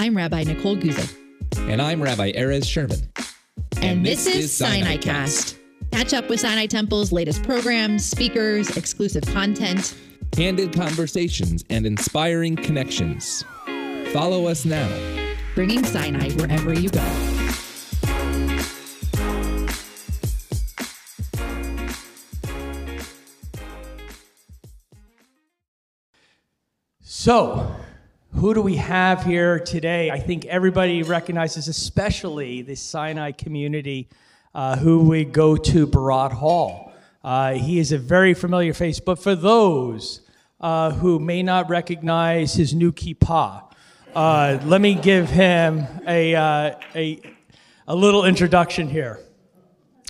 [0.00, 1.12] I'm Rabbi Nicole Guzik.
[1.68, 3.00] And I'm Rabbi Erez Sherman.
[3.78, 5.58] And, and this, this, is Sinai Cast.
[5.90, 9.96] Catch up with Sinai Temple's latest programs, speakers, exclusive content,
[10.30, 13.44] candid conversations, and inspiring connections.
[14.12, 14.88] Follow us now,
[15.56, 17.04] bringing Sinai wherever you go.
[27.02, 27.74] So,
[28.38, 30.12] who do we have here today?
[30.12, 34.08] I think everybody recognizes, especially the Sinai community,
[34.54, 36.92] uh, who we go to Barad Hall.
[37.24, 40.20] Uh, he is a very familiar face, but for those
[40.60, 43.64] uh, who may not recognize his new kippah,
[44.14, 47.20] uh, let me give him a, uh, a,
[47.88, 49.18] a little introduction here.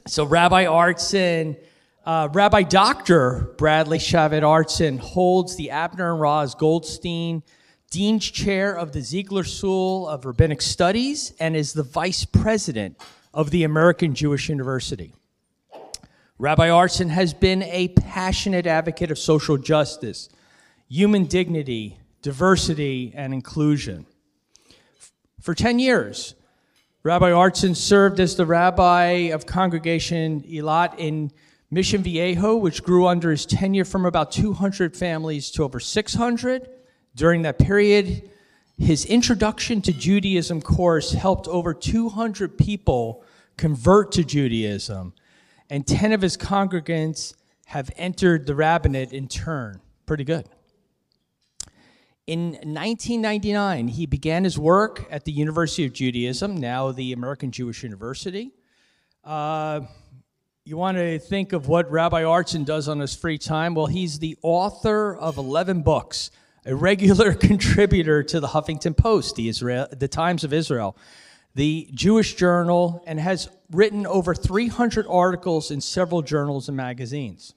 [0.06, 1.56] So, Rabbi Artson,
[2.04, 3.54] uh, Rabbi Dr.
[3.56, 7.42] Bradley Shavit Artson holds the Abner and Roz Goldstine
[7.90, 13.00] Dean's Chair of the Ziegler School of Rabbinic Studies, and is the Vice President
[13.32, 15.14] of the American Jewish University.
[16.38, 20.28] Rabbi Artson has been a passionate advocate of social justice,
[20.86, 24.04] human dignity, diversity, and inclusion.
[25.40, 26.34] For 10 years,
[27.02, 31.32] Rabbi Artson served as the rabbi of Congregation Elat in
[31.70, 36.68] Mission Viejo, which grew under his tenure from about 200 families to over 600
[37.18, 38.30] during that period,
[38.78, 43.24] his Introduction to Judaism course helped over 200 people
[43.56, 45.12] convert to Judaism,
[45.68, 47.34] and 10 of his congregants
[47.66, 49.80] have entered the rabbinate in turn.
[50.06, 50.48] Pretty good.
[52.28, 57.82] In 1999, he began his work at the University of Judaism, now the American Jewish
[57.82, 58.52] University.
[59.24, 59.80] Uh,
[60.64, 63.74] you want to think of what Rabbi Artson does on his free time?
[63.74, 66.30] Well, he's the author of 11 books
[66.64, 70.96] a regular contributor to the Huffington Post, the, Israel, the Times of Israel,
[71.54, 77.54] the Jewish Journal, and has written over 300 articles in several journals and magazines.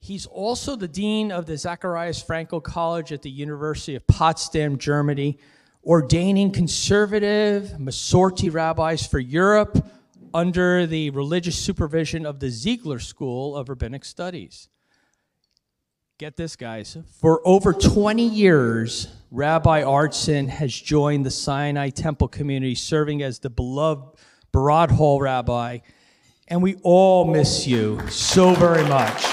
[0.00, 5.38] He's also the dean of the Zacharias Frankel College at the University of Potsdam, Germany,
[5.84, 9.84] ordaining conservative Masorti rabbis for Europe
[10.32, 14.68] under the religious supervision of the Ziegler School of Rabbinic Studies.
[16.18, 16.96] Get this, guys.
[17.20, 23.50] For over 20 years, Rabbi Artson has joined the Sinai Temple community, serving as the
[23.50, 24.18] beloved
[24.50, 25.80] Barad Hall rabbi,
[26.48, 29.24] and we all miss you so very much.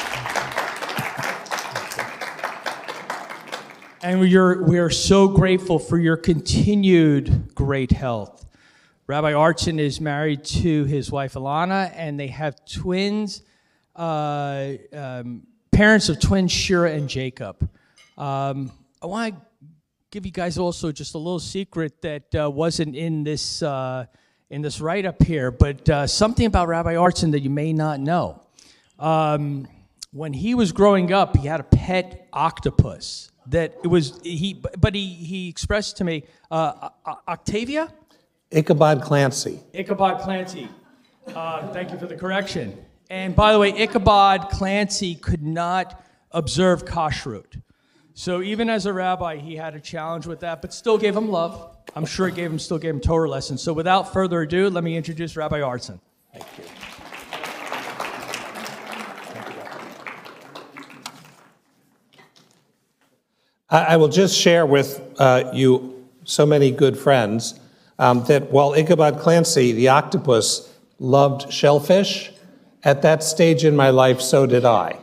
[4.04, 8.46] and we are, we are so grateful for your continued great health.
[9.08, 13.42] Rabbi Artson is married to his wife Alana, and they have twins.
[13.96, 17.67] Uh, um, parents of twins Shira and Jacob.
[18.17, 19.41] Um, I want to
[20.11, 24.06] give you guys also just a little secret that uh, wasn't in this uh,
[24.50, 28.00] in this write up here, but uh, something about Rabbi Artson that you may not
[28.00, 28.39] know.
[29.00, 29.67] Um,
[30.11, 34.94] when he was growing up, he had a pet octopus that it was he, but
[34.94, 36.90] he he expressed to me uh,
[37.28, 37.91] Octavia.
[38.51, 39.59] Ichabod Clancy.
[39.73, 40.69] Ichabod Clancy.
[41.34, 42.78] Uh, thank you for the correction.
[43.13, 47.62] And by the way, Ichabod Clancy could not observe kashrut.
[48.16, 51.29] So even as a rabbi, he had a challenge with that, but still gave him
[51.29, 51.78] love.
[51.96, 53.62] I'm sure it gave him still gave him Torah lessons.
[53.62, 56.00] So without further ado, let me introduce Rabbi Artson.
[56.34, 56.63] Thank you.
[63.69, 67.59] I will just share with uh, you so many good friends
[68.00, 72.33] um, that while Ichabod Clancy, the octopus, loved shellfish,
[72.84, 75.00] at that stage in my life, so did I.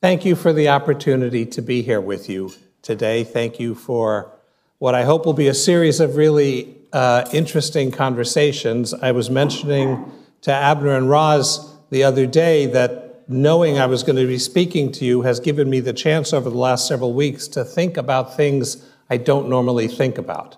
[0.00, 3.24] Thank you for the opportunity to be here with you today.
[3.24, 4.32] Thank you for
[4.78, 8.94] what I hope will be a series of really uh, interesting conversations.
[8.94, 10.10] I was mentioning
[10.42, 14.92] to Abner and Roz the other day that knowing I was going to be speaking
[14.92, 18.36] to you has given me the chance over the last several weeks to think about
[18.36, 20.56] things I don't normally think about.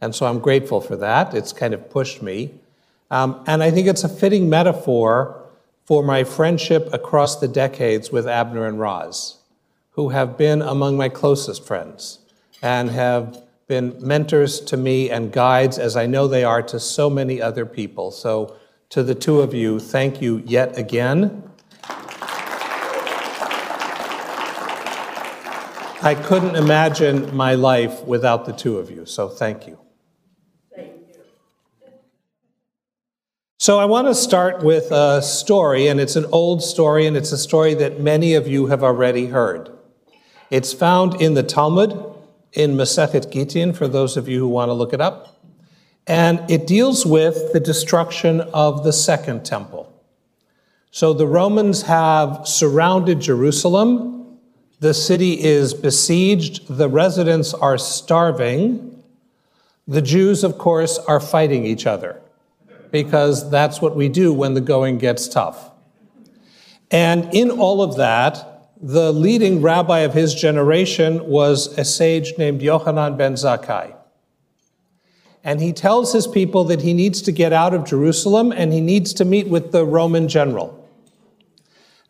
[0.00, 1.34] And so I'm grateful for that.
[1.34, 2.54] It's kind of pushed me.
[3.10, 5.36] Um, and I think it's a fitting metaphor
[5.84, 9.38] for my friendship across the decades with Abner and Roz,
[9.92, 12.20] who have been among my closest friends
[12.62, 17.10] and have been mentors to me and guides, as I know they are to so
[17.10, 18.10] many other people.
[18.10, 18.56] So,
[18.90, 21.49] to the two of you, thank you yet again.
[26.02, 29.78] I couldn't imagine my life without the two of you, so thank you.
[30.74, 31.20] Thank you.
[33.58, 37.32] So, I want to start with a story, and it's an old story, and it's
[37.32, 39.68] a story that many of you have already heard.
[40.50, 41.92] It's found in the Talmud,
[42.54, 45.36] in Masechet Gittin, for those of you who want to look it up.
[46.06, 49.92] And it deals with the destruction of the Second Temple.
[50.90, 54.09] So, the Romans have surrounded Jerusalem.
[54.80, 56.66] The city is besieged.
[56.68, 59.02] The residents are starving.
[59.86, 62.20] The Jews, of course, are fighting each other
[62.90, 65.70] because that's what we do when the going gets tough.
[66.90, 72.62] And in all of that, the leading rabbi of his generation was a sage named
[72.62, 73.94] Yochanan ben Zakkai.
[75.44, 78.80] And he tells his people that he needs to get out of Jerusalem and he
[78.80, 80.79] needs to meet with the Roman general.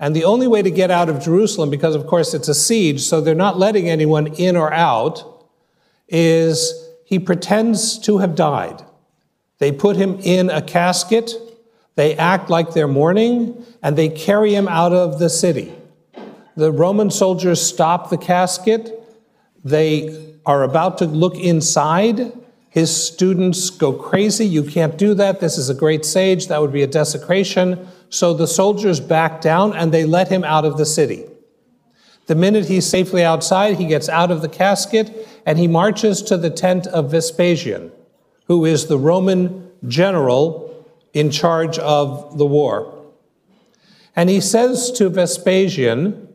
[0.01, 3.03] And the only way to get out of Jerusalem, because of course it's a siege,
[3.03, 5.47] so they're not letting anyone in or out,
[6.09, 6.73] is
[7.05, 8.83] he pretends to have died.
[9.59, 11.33] They put him in a casket,
[11.97, 15.75] they act like they're mourning, and they carry him out of the city.
[16.57, 18.91] The Roman soldiers stop the casket.
[19.65, 22.33] They are about to look inside.
[22.71, 24.47] His students go crazy.
[24.47, 25.41] You can't do that.
[25.41, 26.47] This is a great sage.
[26.47, 27.87] That would be a desecration.
[28.11, 31.27] So the soldiers back down and they let him out of the city.
[32.27, 36.37] The minute he's safely outside, he gets out of the casket and he marches to
[36.37, 37.91] the tent of Vespasian
[38.51, 43.07] who is the Roman general in charge of the war.
[44.17, 46.29] And he says to Vespasian,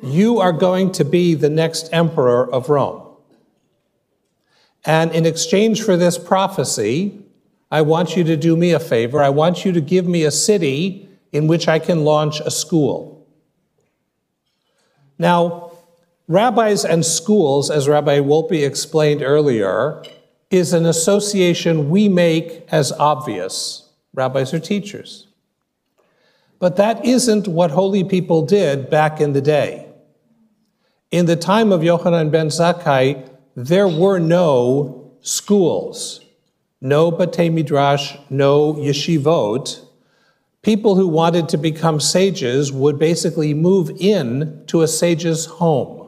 [0.00, 3.02] You are going to be the next emperor of Rome.
[4.84, 7.24] And in exchange for this prophecy,
[7.70, 9.22] I want you to do me a favor.
[9.22, 13.26] I want you to give me a city in which I can launch a school.
[15.18, 15.72] Now,
[16.26, 20.02] rabbis and schools, as Rabbi Wolpe explained earlier,
[20.50, 23.90] is an association we make as obvious.
[24.14, 25.26] Rabbis are teachers.
[26.58, 29.86] But that isn't what holy people did back in the day.
[31.10, 36.24] In the time of Yochanan ben Zakkai, there were no schools,
[36.80, 39.84] no Batei Midrash, no yeshivot.
[40.62, 45.98] People who wanted to become sages would basically move in to a sage's home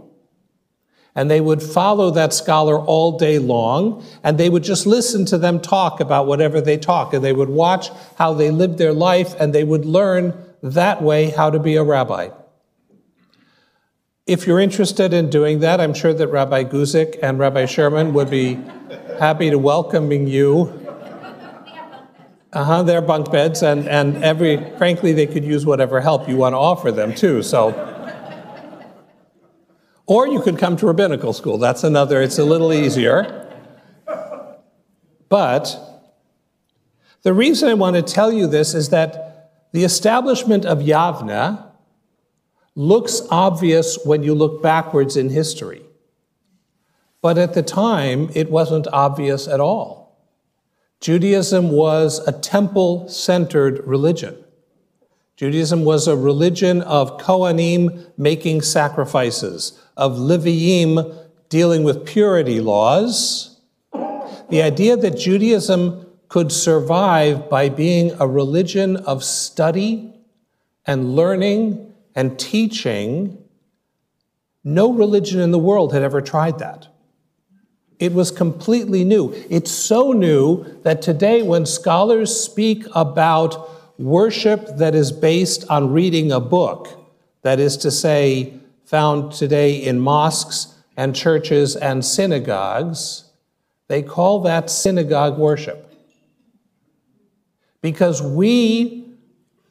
[1.14, 5.38] and they would follow that scholar all day long, and they would just listen to
[5.38, 9.34] them talk about whatever they talk, and they would watch how they lived their life,
[9.40, 10.32] and they would learn
[10.62, 12.28] that way how to be a rabbi.
[14.26, 18.30] If you're interested in doing that, I'm sure that Rabbi Guzik and Rabbi Sherman would
[18.30, 18.60] be
[19.18, 20.76] happy to welcoming you.
[22.52, 26.52] Uh-huh, they're bunk beds, and, and every, frankly, they could use whatever help you want
[26.52, 27.86] to offer them, too, so.
[30.06, 31.58] Or you could come to rabbinical school.
[31.58, 33.48] That's another, it's a little easier.
[35.28, 35.78] But
[37.22, 41.66] the reason I want to tell you this is that the establishment of Yavna
[42.74, 45.82] looks obvious when you look backwards in history.
[47.22, 50.16] But at the time, it wasn't obvious at all.
[51.00, 54.36] Judaism was a temple centered religion.
[55.36, 61.16] Judaism was a religion of Kohanim making sacrifices, of Leviim
[61.48, 63.58] dealing with purity laws,
[64.50, 70.12] the idea that Judaism could survive by being a religion of study
[70.86, 73.38] and learning and teaching,
[74.62, 76.88] no religion in the world had ever tried that.
[78.00, 79.32] It was completely new.
[79.50, 86.32] It's so new that today, when scholars speak about worship that is based on reading
[86.32, 86.88] a book,
[87.42, 88.54] that is to say,
[88.86, 93.24] found today in mosques and churches and synagogues,
[93.88, 95.92] they call that synagogue worship.
[97.82, 99.12] Because we,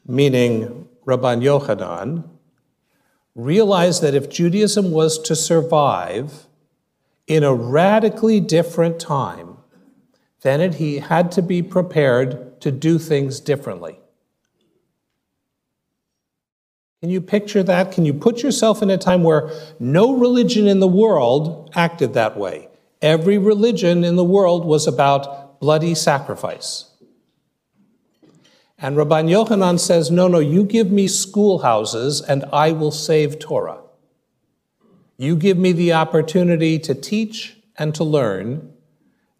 [0.06, 2.28] meaning Rabban Yochanan,
[3.34, 6.46] realized that if Judaism was to survive
[7.30, 9.56] in a radically different time,
[10.40, 14.00] then it, he had to be prepared to do things differently.
[17.00, 17.92] Can you picture that?
[17.92, 22.36] Can you put yourself in a time where no religion in the world acted that
[22.36, 22.68] way?
[23.00, 26.90] Every religion in the world was about bloody sacrifice.
[28.76, 33.82] And Rabban Yochanan says, No, no, you give me schoolhouses and I will save Torah.
[35.20, 38.72] You give me the opportunity to teach and to learn,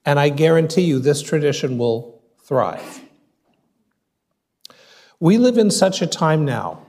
[0.04, 3.00] and I guarantee you this tradition will thrive.
[5.18, 6.84] We live in such a time now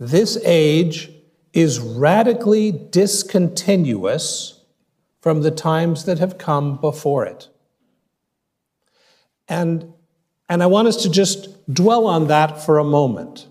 [0.00, 1.12] this age
[1.52, 4.64] is radically discontinuous
[5.20, 7.48] from the times that have come before it.
[9.46, 9.92] And
[10.48, 13.46] And I want us to just dwell on that for a moment.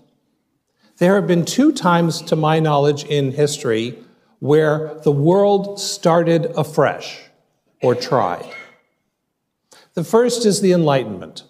[0.98, 4.02] There have been two times, to my knowledge, in history
[4.38, 7.20] where the world started afresh
[7.82, 8.50] or tried.
[9.94, 11.44] The first is the Enlightenment.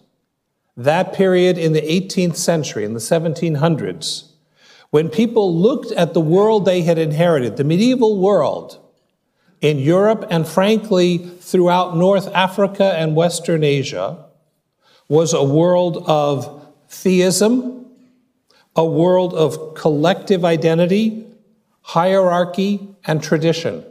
[0.76, 4.30] That period in the 18th century, in the 1700s,
[4.90, 8.78] when people looked at the world they had inherited, the medieval world
[9.60, 14.26] in Europe and frankly throughout North Africa and Western Asia,
[15.08, 17.86] was a world of theism,
[18.74, 21.25] a world of collective identity,
[21.86, 23.84] hierarchy, and tradition.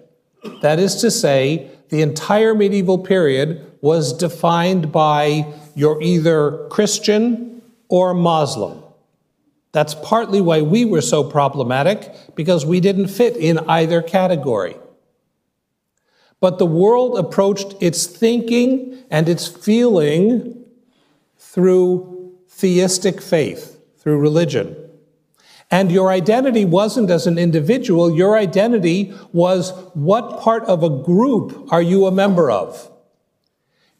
[0.61, 8.13] That is to say, the entire medieval period was defined by you're either Christian or
[8.13, 8.83] Muslim.
[9.71, 14.75] That's partly why we were so problematic, because we didn't fit in either category.
[16.41, 20.65] But the world approached its thinking and its feeling
[21.37, 24.84] through theistic faith, through religion.
[25.71, 31.71] And your identity wasn't as an individual, your identity was what part of a group
[31.71, 32.91] are you a member of?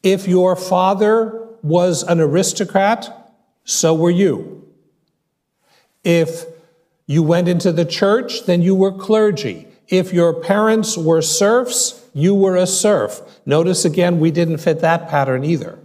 [0.04, 4.68] If your father was an aristocrat, so were you.
[6.04, 6.46] If
[7.08, 9.68] you went into the church, then you were clergy.
[9.88, 13.22] If your parents were serfs, you were a serf.
[13.46, 15.80] Notice again, we didn't fit that pattern either.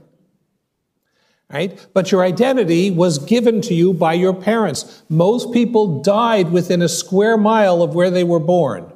[1.53, 1.85] Right?
[1.93, 5.03] But your identity was given to you by your parents.
[5.09, 8.93] Most people died within a square mile of where they were born.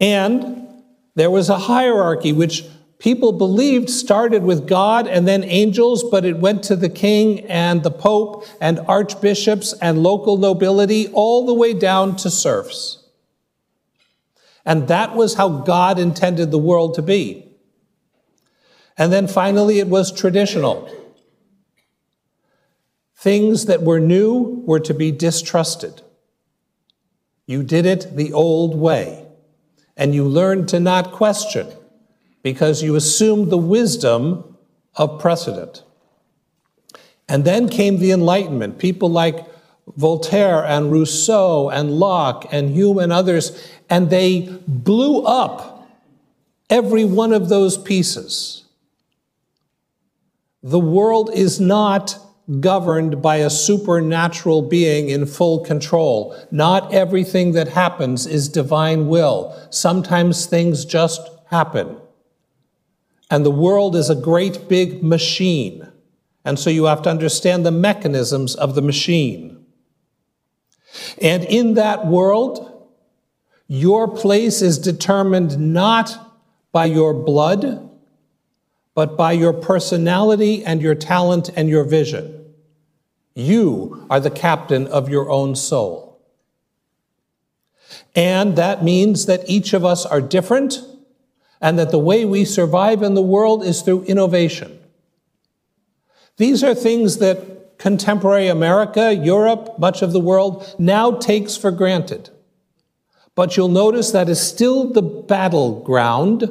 [0.00, 0.66] And
[1.14, 2.64] there was a hierarchy which
[2.98, 7.82] people believed started with God and then angels, but it went to the king and
[7.82, 13.04] the pope and archbishops and local nobility, all the way down to serfs.
[14.64, 17.45] And that was how God intended the world to be.
[18.98, 20.90] And then finally, it was traditional.
[23.16, 26.02] Things that were new were to be distrusted.
[27.46, 29.26] You did it the old way,
[29.96, 31.68] and you learned to not question
[32.42, 34.56] because you assumed the wisdom
[34.94, 35.82] of precedent.
[37.28, 38.78] And then came the Enlightenment.
[38.78, 39.46] People like
[39.96, 45.88] Voltaire and Rousseau and Locke and Hume and others, and they blew up
[46.68, 48.65] every one of those pieces.
[50.66, 52.18] The world is not
[52.58, 56.36] governed by a supernatural being in full control.
[56.50, 59.56] Not everything that happens is divine will.
[59.70, 61.20] Sometimes things just
[61.50, 61.96] happen.
[63.30, 65.86] And the world is a great big machine.
[66.44, 69.64] And so you have to understand the mechanisms of the machine.
[71.22, 72.88] And in that world,
[73.68, 76.18] your place is determined not
[76.72, 77.85] by your blood,
[78.96, 82.46] but by your personality and your talent and your vision.
[83.34, 86.18] You are the captain of your own soul.
[88.14, 90.78] And that means that each of us are different
[91.60, 94.78] and that the way we survive in the world is through innovation.
[96.38, 102.30] These are things that contemporary America, Europe, much of the world now takes for granted.
[103.34, 106.50] But you'll notice that is still the battleground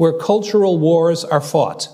[0.00, 1.86] where cultural wars are fought.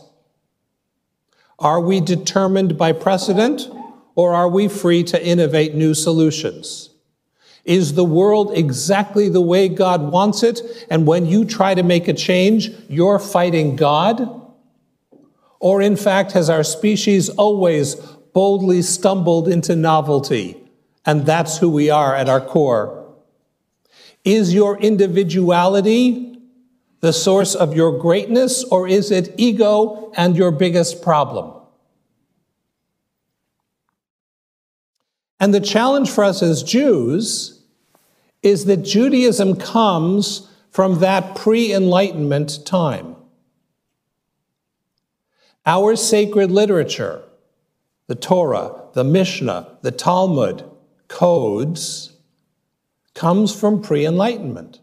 [1.59, 3.69] Are we determined by precedent
[4.15, 6.91] or are we free to innovate new solutions?
[7.65, 10.87] Is the world exactly the way God wants it?
[10.89, 14.41] And when you try to make a change, you're fighting God?
[15.59, 20.57] Or in fact, has our species always boldly stumbled into novelty?
[21.05, 23.17] And that's who we are at our core.
[24.25, 26.36] Is your individuality
[27.01, 31.53] the source of your greatness, or is it ego and your biggest problem?
[35.39, 37.63] And the challenge for us as Jews
[38.43, 43.17] is that Judaism comes from that pre Enlightenment time.
[45.65, 47.23] Our sacred literature,
[48.07, 50.65] the Torah, the Mishnah, the Talmud,
[51.09, 52.13] codes,
[53.15, 54.81] comes from pre Enlightenment.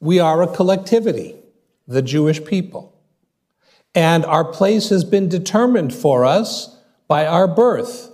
[0.00, 1.36] We are a collectivity,
[1.86, 2.94] the Jewish people.
[3.94, 8.10] And our place has been determined for us by our birth.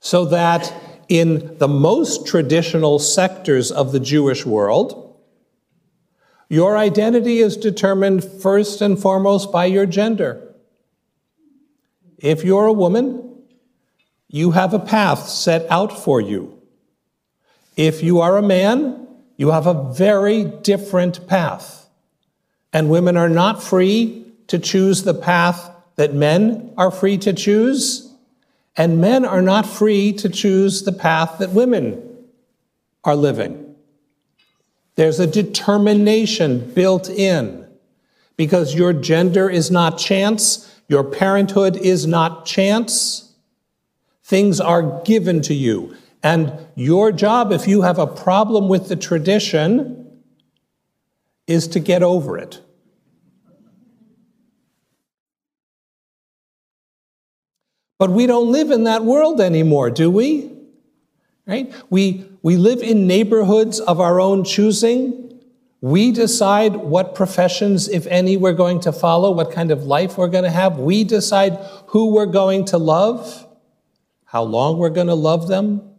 [0.00, 0.72] So that
[1.08, 5.18] in the most traditional sectors of the Jewish world,
[6.48, 10.54] your identity is determined first and foremost by your gender.
[12.18, 13.42] If you're a woman,
[14.28, 16.60] you have a path set out for you.
[17.76, 19.03] If you are a man,
[19.36, 21.88] you have a very different path.
[22.72, 28.12] And women are not free to choose the path that men are free to choose,
[28.76, 32.02] and men are not free to choose the path that women
[33.04, 33.76] are living.
[34.96, 37.66] There's a determination built in
[38.36, 43.32] because your gender is not chance, your parenthood is not chance.
[44.24, 45.96] Things are given to you.
[46.24, 50.22] And your job, if you have a problem with the tradition,
[51.46, 52.62] is to get over it.
[57.98, 60.50] But we don't live in that world anymore, do we?
[61.46, 61.72] Right?
[61.90, 65.40] We, we live in neighborhoods of our own choosing.
[65.82, 70.28] We decide what professions, if any, we're going to follow, what kind of life we're
[70.28, 70.78] going to have.
[70.78, 73.46] We decide who we're going to love,
[74.24, 75.90] how long we're going to love them.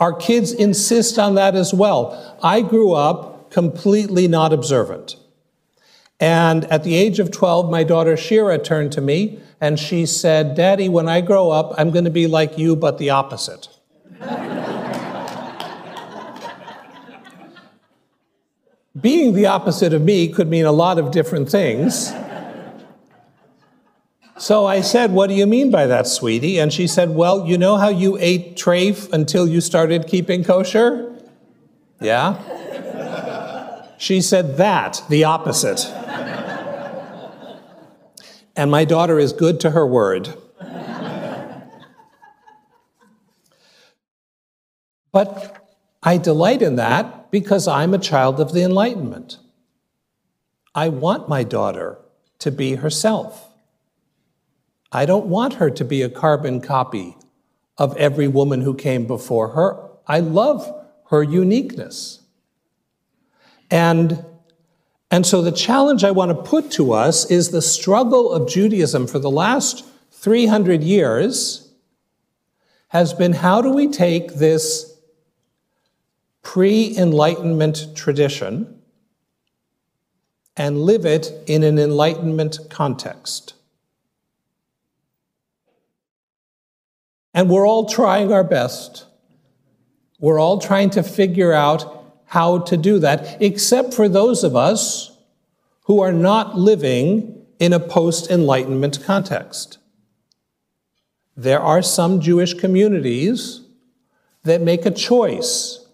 [0.00, 2.36] Our kids insist on that as well.
[2.42, 5.16] I grew up completely not observant.
[6.18, 10.56] And at the age of 12, my daughter Shira turned to me and she said,
[10.56, 13.68] Daddy, when I grow up, I'm going to be like you, but the opposite.
[19.00, 22.12] Being the opposite of me could mean a lot of different things.
[24.36, 26.58] So I said, What do you mean by that, sweetie?
[26.58, 31.14] And she said, Well, you know how you ate trafe until you started keeping kosher?
[32.00, 32.40] Yeah?
[33.96, 35.86] She said, That, the opposite.
[38.56, 40.34] And my daughter is good to her word.
[45.12, 49.38] but I delight in that because I'm a child of the Enlightenment.
[50.74, 51.98] I want my daughter
[52.40, 53.53] to be herself.
[54.94, 57.16] I don't want her to be a carbon copy
[57.76, 59.90] of every woman who came before her.
[60.06, 62.20] I love her uniqueness.
[63.70, 64.24] And
[65.10, 69.06] and so the challenge I want to put to us is the struggle of Judaism
[69.06, 71.72] for the last 300 years
[72.88, 74.96] has been how do we take this
[76.42, 78.80] pre Enlightenment tradition
[80.56, 83.54] and live it in an Enlightenment context?
[87.34, 89.06] And we're all trying our best.
[90.20, 95.18] We're all trying to figure out how to do that, except for those of us
[95.82, 99.78] who are not living in a post Enlightenment context.
[101.36, 103.62] There are some Jewish communities
[104.44, 105.86] that make a choice.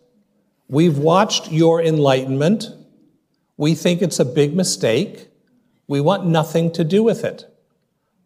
[0.68, 2.66] We've watched your Enlightenment.
[3.56, 5.28] We think it's a big mistake.
[5.88, 7.46] We want nothing to do with it.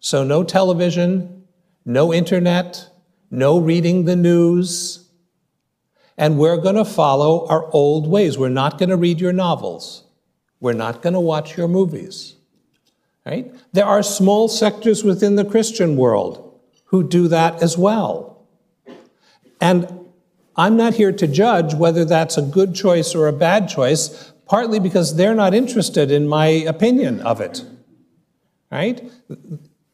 [0.00, 1.44] So, no television,
[1.85, 2.90] no internet,
[3.35, 5.09] no reading the news,
[6.16, 8.38] and we're going to follow our old ways.
[8.38, 10.05] We're not going to read your novels.
[10.61, 12.37] We're not going to watch your movies.
[13.27, 13.53] Right?
[13.73, 18.47] There are small sectors within the Christian world who do that as well.
[19.61, 19.88] And
[20.57, 24.79] I'm not here to judge whether that's a good choice or a bad choice, partly
[24.79, 27.64] because they're not interested in my opinion of it.
[28.70, 29.11] Right?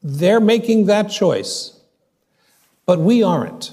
[0.02, 1.79] They're making that choice.
[2.90, 3.72] But we aren't.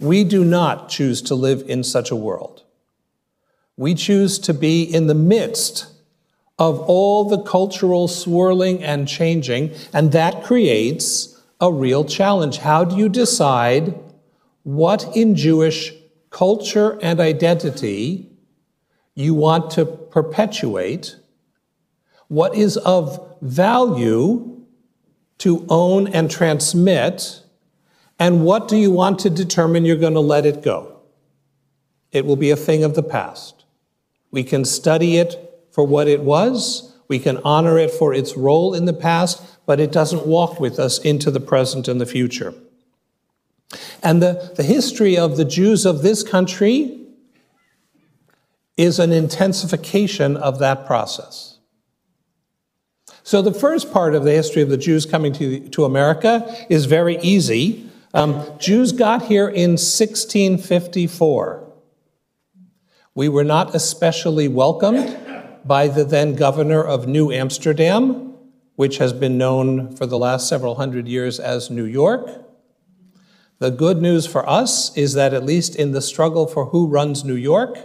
[0.00, 2.64] We do not choose to live in such a world.
[3.76, 5.86] We choose to be in the midst
[6.58, 12.58] of all the cultural swirling and changing, and that creates a real challenge.
[12.58, 13.94] How do you decide
[14.64, 15.94] what in Jewish
[16.30, 18.28] culture and identity
[19.14, 21.14] you want to perpetuate?
[22.26, 24.64] What is of value
[25.38, 27.44] to own and transmit?
[28.18, 31.00] And what do you want to determine you're going to let it go?
[32.12, 33.64] It will be a thing of the past.
[34.30, 35.36] We can study it
[35.70, 39.78] for what it was, we can honor it for its role in the past, but
[39.78, 42.54] it doesn't walk with us into the present and the future.
[44.02, 47.00] And the, the history of the Jews of this country
[48.76, 51.58] is an intensification of that process.
[53.22, 56.84] So, the first part of the history of the Jews coming to, to America is
[56.84, 57.85] very easy.
[58.14, 61.72] Um, Jews got here in 1654.
[63.14, 65.18] We were not especially welcomed
[65.64, 68.34] by the then governor of New Amsterdam,
[68.76, 72.28] which has been known for the last several hundred years as New York.
[73.58, 77.24] The good news for us is that, at least in the struggle for who runs
[77.24, 77.78] New York,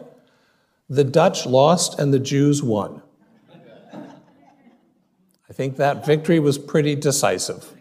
[0.89, 3.01] the Dutch lost and the Jews won.
[3.93, 7.73] I think that victory was pretty decisive.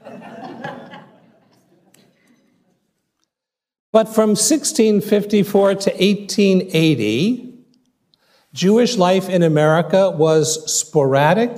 [3.92, 7.54] But from 1654 to 1880,
[8.52, 11.56] Jewish life in America was sporadic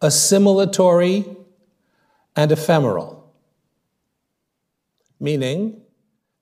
[0.00, 1.36] assimilatory,
[2.34, 3.32] and ephemeral.
[5.18, 5.80] Meaning,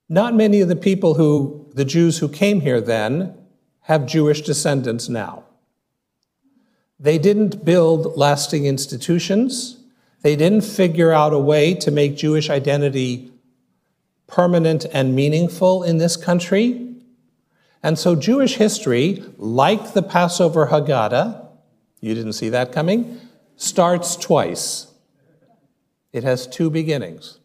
[0.09, 3.35] not many of the people who, the Jews who came here then,
[3.83, 5.44] have Jewish descendants now.
[6.99, 9.79] They didn't build lasting institutions.
[10.23, 13.31] They didn't figure out a way to make Jewish identity
[14.27, 16.95] permanent and meaningful in this country.
[17.83, 21.47] And so Jewish history, like the Passover Haggadah,
[22.01, 23.21] you didn't see that coming,
[23.57, 24.93] starts twice.
[26.13, 27.39] It has two beginnings.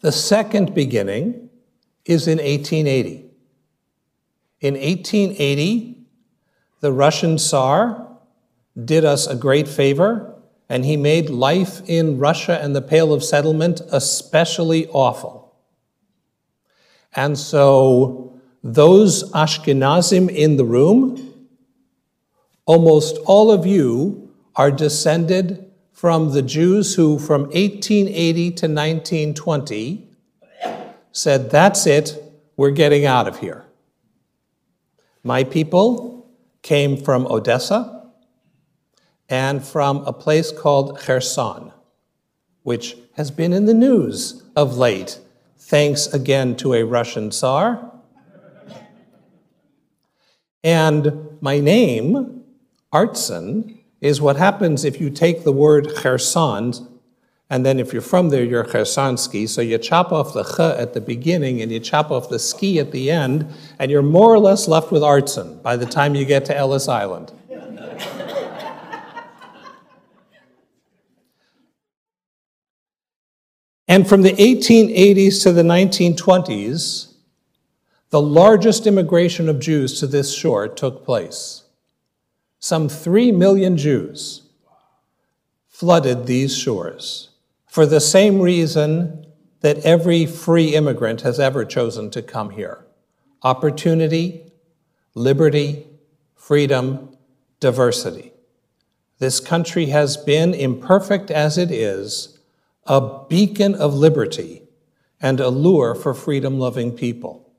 [0.00, 1.50] The second beginning
[2.04, 3.24] is in 1880.
[4.60, 6.06] In 1880,
[6.80, 8.06] the Russian Tsar
[8.84, 10.34] did us a great favor,
[10.68, 15.35] and he made life in Russia and the Pale of Settlement especially awful.
[17.16, 21.48] And so, those Ashkenazim in the room,
[22.66, 30.10] almost all of you are descended from the Jews who, from 1880 to 1920,
[31.10, 32.22] said, That's it,
[32.56, 33.64] we're getting out of here.
[35.22, 36.28] My people
[36.60, 38.10] came from Odessa
[39.28, 41.72] and from a place called Kherson,
[42.62, 45.18] which has been in the news of late,
[45.66, 47.92] thanks again to a Russian Tsar.
[50.62, 52.44] And my name,
[52.92, 56.72] Artson, is what happens if you take the word Kherson,
[57.50, 59.48] and then if you're from there, you're Khersonsky.
[59.48, 62.78] So you chop off the ch at the beginning and you chop off the ski
[62.78, 66.24] at the end, and you're more or less left with Artson by the time you
[66.24, 67.32] get to Ellis Island.
[73.88, 77.12] And from the 1880s to the 1920s,
[78.10, 81.64] the largest immigration of Jews to this shore took place.
[82.58, 84.42] Some three million Jews
[85.68, 87.30] flooded these shores
[87.66, 89.26] for the same reason
[89.60, 92.82] that every free immigrant has ever chosen to come here
[93.42, 94.50] opportunity,
[95.14, 95.86] liberty,
[96.34, 97.16] freedom,
[97.60, 98.32] diversity.
[99.18, 102.35] This country has been, imperfect as it is,
[102.86, 104.62] a beacon of liberty
[105.20, 107.52] and a lure for freedom loving people.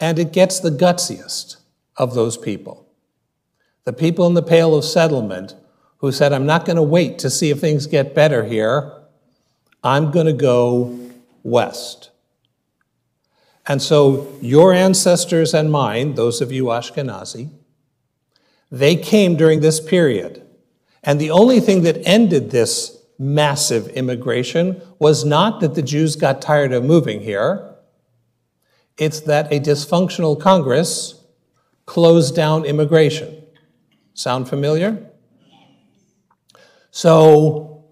[0.00, 1.58] And it gets the gutsiest
[1.96, 2.88] of those people.
[3.84, 5.54] The people in the Pale of Settlement
[5.98, 8.92] who said, I'm not going to wait to see if things get better here.
[9.84, 10.98] I'm going to go
[11.42, 12.10] west.
[13.66, 17.50] And so your ancestors and mine, those of you Ashkenazi,
[18.70, 20.42] they came during this period.
[21.04, 26.42] And the only thing that ended this massive immigration was not that the Jews got
[26.42, 27.74] tired of moving here,
[28.98, 31.24] it's that a dysfunctional Congress
[31.86, 33.42] closed down immigration.
[34.14, 35.06] Sound familiar?
[36.90, 37.84] So,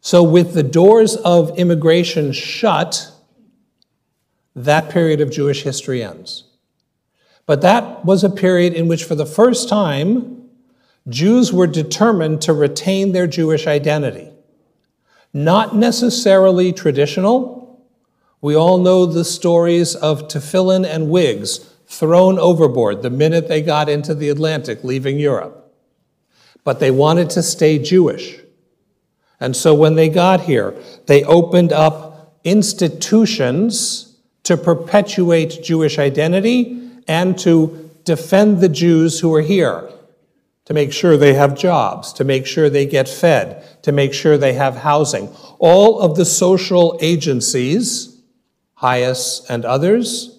[0.00, 3.10] so with the doors of immigration shut,
[4.54, 6.44] that period of Jewish history ends.
[7.46, 10.48] But that was a period in which, for the first time,
[11.08, 14.29] Jews were determined to retain their Jewish identity.
[15.32, 17.84] Not necessarily traditional.
[18.40, 23.88] We all know the stories of tefillin and wigs thrown overboard the minute they got
[23.88, 25.72] into the Atlantic leaving Europe.
[26.64, 28.38] But they wanted to stay Jewish.
[29.40, 30.74] And so when they got here,
[31.06, 39.42] they opened up institutions to perpetuate Jewish identity and to defend the Jews who were
[39.42, 39.90] here,
[40.70, 44.38] to make sure they have jobs, to make sure they get fed, to make sure
[44.38, 45.28] they have housing.
[45.58, 48.22] All of the social agencies,
[48.74, 50.38] Hias and others,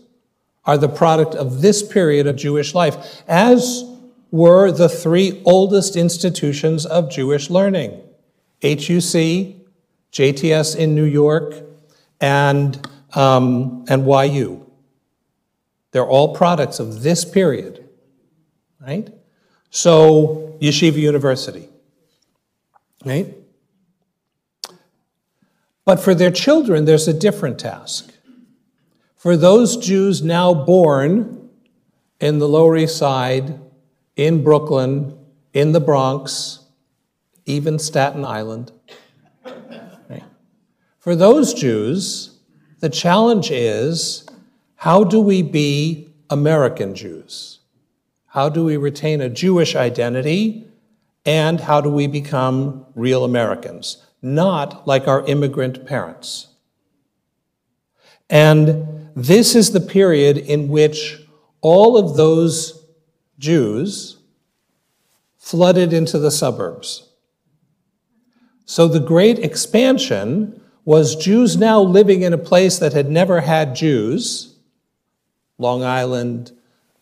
[0.63, 3.83] are the product of this period of Jewish life, as
[4.31, 8.01] were the three oldest institutions of Jewish learning
[8.61, 9.57] HUC,
[10.13, 11.55] JTS in New York,
[12.21, 14.65] and, um, and YU.
[15.91, 17.85] They're all products of this period,
[18.79, 19.13] right?
[19.71, 21.69] So, Yeshiva University,
[23.05, 23.33] right?
[25.85, 28.13] But for their children, there's a different task.
[29.15, 31.49] For those Jews now born
[32.19, 33.59] in the Lower East Side,
[34.17, 35.17] in Brooklyn,
[35.53, 36.59] in the Bronx,
[37.45, 38.73] even Staten Island,
[40.09, 40.23] right?
[40.99, 42.39] for those Jews,
[42.81, 44.25] the challenge is
[44.75, 47.60] how do we be American Jews?
[48.31, 50.65] How do we retain a Jewish identity?
[51.25, 54.05] And how do we become real Americans?
[54.21, 56.47] Not like our immigrant parents.
[58.29, 61.27] And this is the period in which
[61.59, 62.85] all of those
[63.37, 64.17] Jews
[65.37, 67.09] flooded into the suburbs.
[68.63, 73.75] So the great expansion was Jews now living in a place that had never had
[73.75, 74.55] Jews
[75.57, 76.53] Long Island,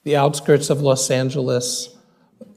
[0.04, 1.96] the outskirts of Los Angeles,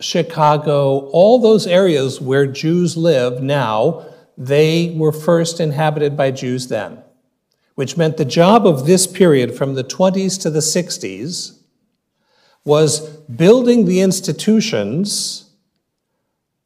[0.00, 7.02] Chicago, all those areas where Jews live now, they were first inhabited by Jews then,
[7.74, 11.58] which meant the job of this period from the 20s to the 60s
[12.64, 15.50] was building the institutions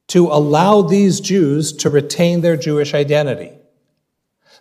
[0.08, 3.55] to allow these Jews to retain their Jewish identity.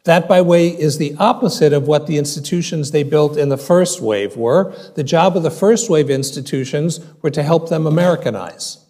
[0.06, 4.02] That, by way, is the opposite of what the institutions they built in the first
[4.02, 4.74] wave were.
[4.94, 8.86] The job of the first wave institutions were to help them Americanize.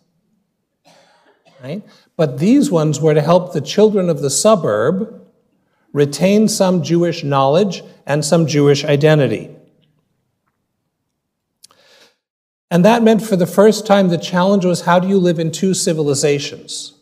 [1.64, 1.84] Right?
[2.18, 5.22] But these ones were to help the children of the suburb
[5.94, 9.56] retain some Jewish knowledge and some Jewish identity.
[12.70, 15.52] And that meant for the first time the challenge was how do you live in
[15.52, 16.94] two civilizations?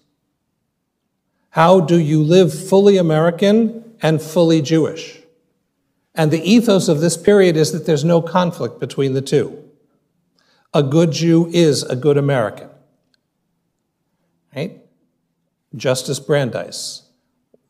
[1.49, 5.21] How do you live fully American and fully Jewish.
[6.13, 9.63] And the ethos of this period is that there's no conflict between the two.
[10.73, 12.69] A good Jew is a good American.
[14.55, 14.79] Right?
[15.75, 17.03] Justice Brandeis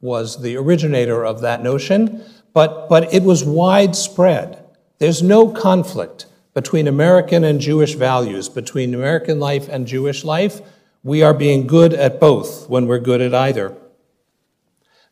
[0.02, 4.62] was the originator of that notion, but, but it was widespread.
[4.98, 10.62] There's no conflict between American and Jewish values, between American life and Jewish life.
[11.04, 13.76] We are being good at both when we're good at either.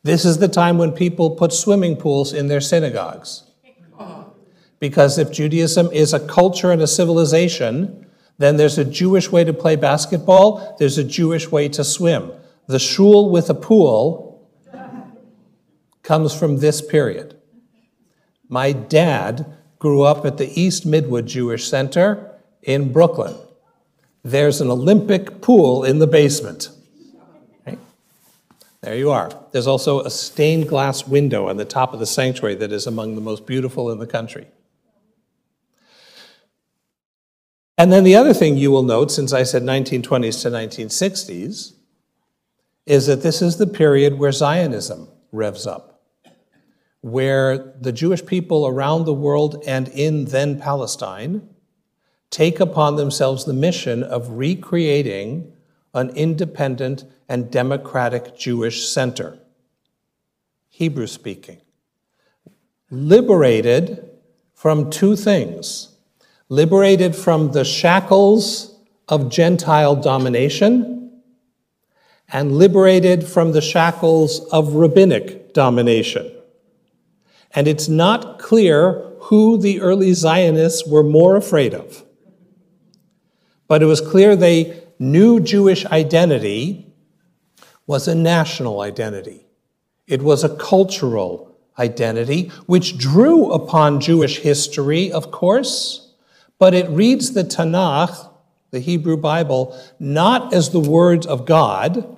[0.03, 3.43] This is the time when people put swimming pools in their synagogues.
[4.79, 8.07] Because if Judaism is a culture and a civilization,
[8.39, 12.31] then there's a Jewish way to play basketball, there's a Jewish way to swim.
[12.67, 14.49] The shul with a pool
[16.01, 17.39] comes from this period.
[18.49, 19.45] My dad
[19.77, 23.35] grew up at the East Midwood Jewish Center in Brooklyn.
[24.23, 26.69] There's an Olympic pool in the basement.
[28.81, 29.29] There you are.
[29.51, 33.13] There's also a stained glass window on the top of the sanctuary that is among
[33.15, 34.47] the most beautiful in the country.
[37.77, 41.73] And then the other thing you will note, since I said 1920s to 1960s,
[42.85, 46.03] is that this is the period where Zionism revs up,
[47.01, 51.47] where the Jewish people around the world and in then Palestine
[52.31, 55.53] take upon themselves the mission of recreating
[55.93, 59.37] an independent and democratic Jewish center,
[60.69, 61.61] Hebrew speaking,
[62.89, 64.09] liberated
[64.53, 65.91] from two things
[66.51, 68.77] liberated from the shackles
[69.07, 71.21] of Gentile domination
[72.27, 76.29] and liberated from the shackles of rabbinic domination.
[77.55, 82.03] And it's not clear who the early Zionists were more afraid of.
[83.69, 86.85] But it was clear they knew Jewish identity
[87.87, 89.47] was a national identity.
[90.07, 96.13] It was a cultural identity, which drew upon Jewish history, of course,
[96.59, 98.29] but it reads the Tanakh,
[98.69, 102.17] the Hebrew Bible, not as the words of God,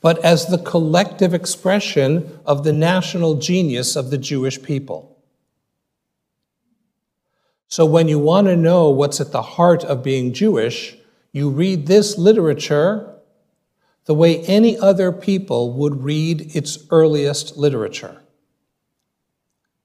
[0.00, 5.16] but as the collective expression of the national genius of the Jewish people.
[7.68, 10.96] So when you want to know what's at the heart of being Jewish,
[11.34, 13.12] you read this literature
[14.04, 18.22] the way any other people would read its earliest literature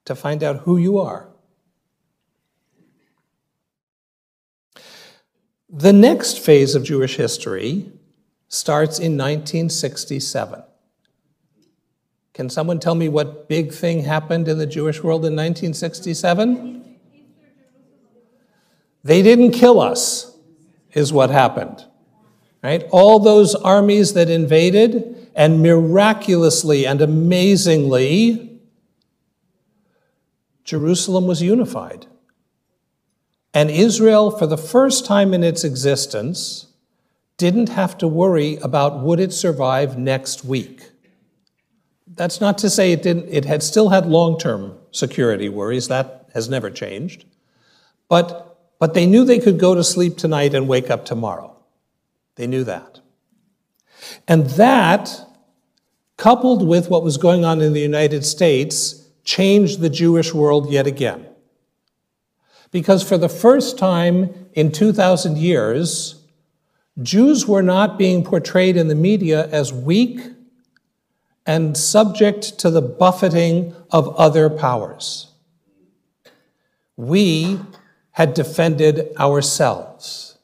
[0.06, 1.28] to find out who you are.
[5.68, 7.92] The next phase of Jewish history
[8.48, 10.64] starts in 1967.
[12.34, 16.98] Can someone tell me what big thing happened in the Jewish world in 1967?
[19.04, 20.36] They didn't kill us,
[20.93, 21.86] is what happened
[22.62, 22.84] right?
[22.91, 28.60] All those armies that invaded, and miraculously and amazingly,
[30.63, 32.08] Jerusalem was unified.
[33.54, 36.67] And Israel, for the first time in its existence,
[37.38, 40.91] didn't have to worry about would it survive next week.
[42.06, 46.30] That's not to say it didn't, it had still had long term security worries, that
[46.34, 47.25] has never changed.
[48.10, 48.49] But,
[48.80, 51.56] but they knew they could go to sleep tonight and wake up tomorrow.
[52.36, 53.02] They knew that.
[54.28, 55.28] And that,
[56.18, 60.88] coupled with what was going on in the United States, changed the Jewish world yet
[60.88, 61.26] again.
[62.72, 66.24] Because for the first time in 2,000 years,
[67.02, 70.22] Jews were not being portrayed in the media as weak
[71.46, 75.28] and subject to the buffeting of other powers.
[76.96, 77.60] We
[78.12, 80.38] had defended ourselves.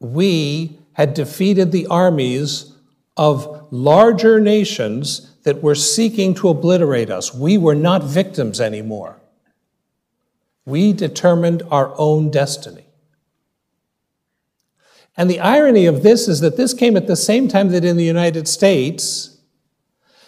[0.00, 2.72] We had defeated the armies
[3.16, 7.34] of larger nations that were seeking to obliterate us.
[7.34, 9.20] We were not victims anymore.
[10.64, 12.86] We determined our own destiny.
[15.16, 17.96] And the irony of this is that this came at the same time that in
[17.96, 19.38] the United States,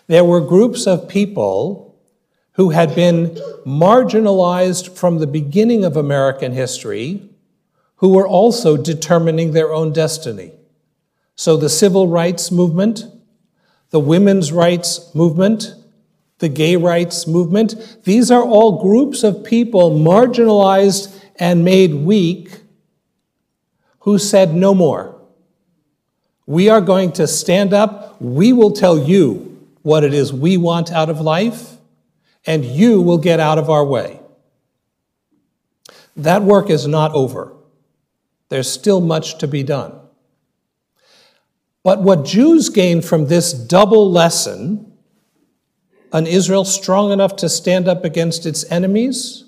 [0.07, 1.86] there were groups of people
[2.57, 3.31] who had been
[3.67, 7.29] marginalized from the beginning of American history,
[7.97, 10.53] who were also determining their own destiny.
[11.35, 13.05] So the civil rights movement,
[13.91, 15.75] the women's rights movement,
[16.39, 22.61] the gay rights movement, these are all groups of people marginalized and made weak
[24.01, 25.15] who said, No more.
[26.47, 28.21] We are going to stand up.
[28.21, 31.76] We will tell you what it is we want out of life,
[32.47, 34.21] and you will get out of our way.
[36.17, 37.53] That work is not over.
[38.49, 39.93] There's still much to be done.
[41.83, 44.93] But what Jews gained from this double lesson
[46.13, 49.47] an Israel strong enough to stand up against its enemies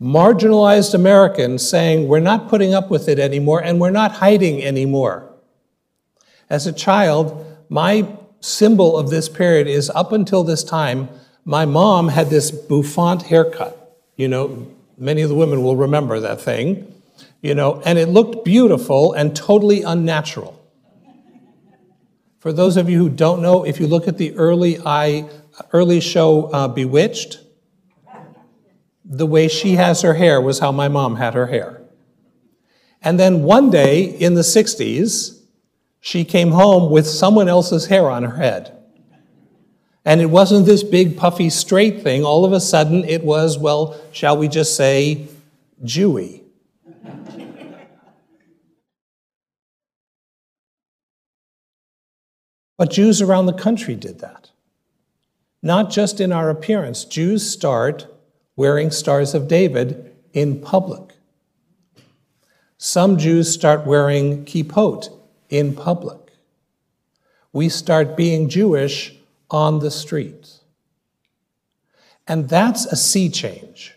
[0.00, 5.30] marginalized Americans saying, We're not putting up with it anymore and we're not hiding anymore.
[6.50, 8.06] As a child, my
[8.40, 11.08] symbol of this period is up until this time,
[11.44, 13.98] my mom had this bouffant haircut.
[14.16, 16.92] You know, many of the women will remember that thing,
[17.42, 20.60] you know, and it looked beautiful and totally unnatural.
[22.38, 25.28] For those of you who don't know, if you look at the early, I,
[25.72, 27.40] early show uh, Bewitched,
[29.04, 31.80] the way she has her hair was how my mom had her hair.
[33.02, 35.40] And then one day in the 60s,
[36.00, 38.78] she came home with someone else's hair on her head.
[40.04, 42.24] And it wasn't this big, puffy, straight thing.
[42.24, 45.26] All of a sudden, it was, well, shall we just say,
[45.82, 46.42] Jewy.
[52.76, 54.50] but Jews around the country did that.
[55.62, 57.04] Not just in our appearance.
[57.06, 58.06] Jews start
[58.56, 61.14] wearing Stars of David in public.
[62.76, 65.08] Some Jews start wearing kippot
[65.48, 66.18] in public.
[67.52, 69.14] We start being Jewish
[69.50, 70.60] on the streets.
[72.26, 73.94] And that's a sea change.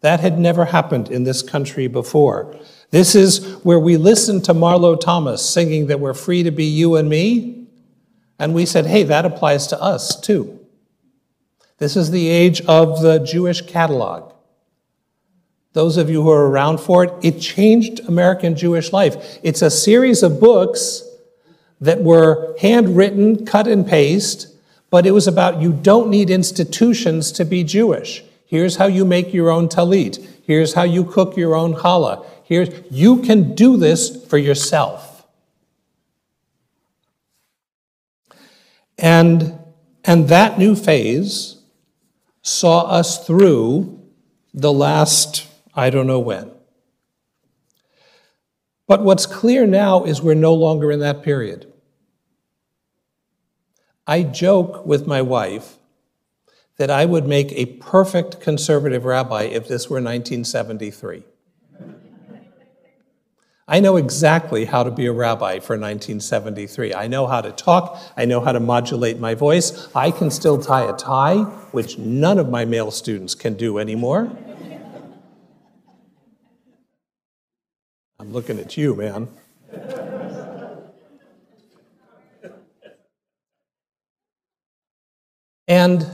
[0.00, 2.58] That had never happened in this country before.
[2.90, 6.96] This is where we listened to Marlo Thomas singing that we're free to be you
[6.96, 7.66] and me.
[8.38, 10.60] And we said, hey, that applies to us too.
[11.78, 14.32] This is the age of the Jewish catalog.
[15.72, 19.38] Those of you who are around for it, it changed American Jewish life.
[19.42, 21.02] It's a series of books
[21.80, 24.53] that were handwritten, cut and paste,
[24.94, 28.22] but it was about you don't need institutions to be Jewish.
[28.46, 30.24] Here's how you make your own talit.
[30.44, 32.24] Here's how you cook your own challah.
[32.44, 35.26] Here's, you can do this for yourself.
[38.96, 39.58] And,
[40.04, 41.60] and that new phase
[42.42, 44.00] saw us through
[44.52, 46.52] the last, I don't know when.
[48.86, 51.73] But what's clear now is we're no longer in that period.
[54.06, 55.78] I joke with my wife
[56.76, 61.22] that I would make a perfect conservative rabbi if this were 1973.
[63.66, 66.92] I know exactly how to be a rabbi for 1973.
[66.92, 67.98] I know how to talk.
[68.14, 69.88] I know how to modulate my voice.
[69.94, 74.30] I can still tie a tie, which none of my male students can do anymore.
[78.20, 79.28] I'm looking at you, man.
[85.66, 86.06] And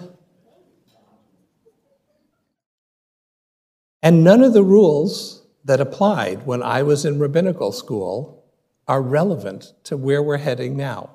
[4.03, 8.45] and none of the rules that applied when I was in rabbinical school
[8.89, 11.11] are relevant to where we're heading now.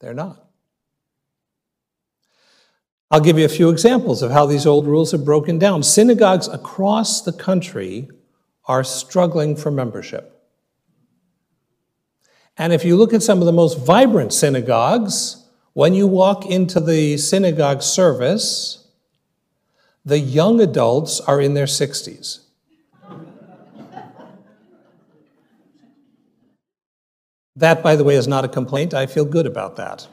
[0.00, 0.48] They're not.
[3.10, 5.82] I'll give you a few examples of how these old rules have broken down.
[5.82, 8.08] Synagogues across the country
[8.66, 10.34] are struggling for membership.
[12.56, 15.47] And if you look at some of the most vibrant synagogues,
[15.78, 18.84] when you walk into the synagogue service,
[20.04, 22.40] the young adults are in their 60s.
[27.54, 28.92] That, by the way, is not a complaint.
[28.92, 30.08] I feel good about that.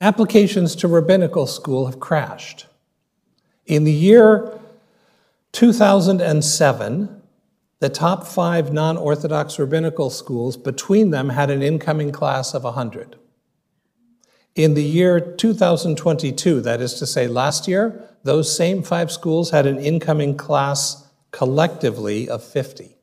[0.00, 2.66] Applications to rabbinical school have crashed.
[3.64, 4.58] In the year
[5.52, 7.17] 2007,
[7.80, 13.16] the top five non Orthodox rabbinical schools, between them, had an incoming class of 100.
[14.54, 19.66] In the year 2022, that is to say last year, those same five schools had
[19.66, 22.96] an incoming class collectively of 50.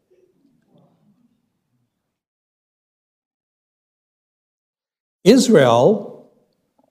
[5.23, 6.31] Israel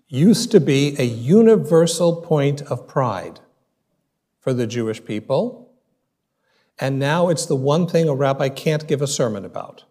[0.09, 3.41] used to be a universal point of pride
[4.41, 5.64] for the Jewish people,
[6.79, 9.85] and now it's the one thing a rabbi can't give a sermon about.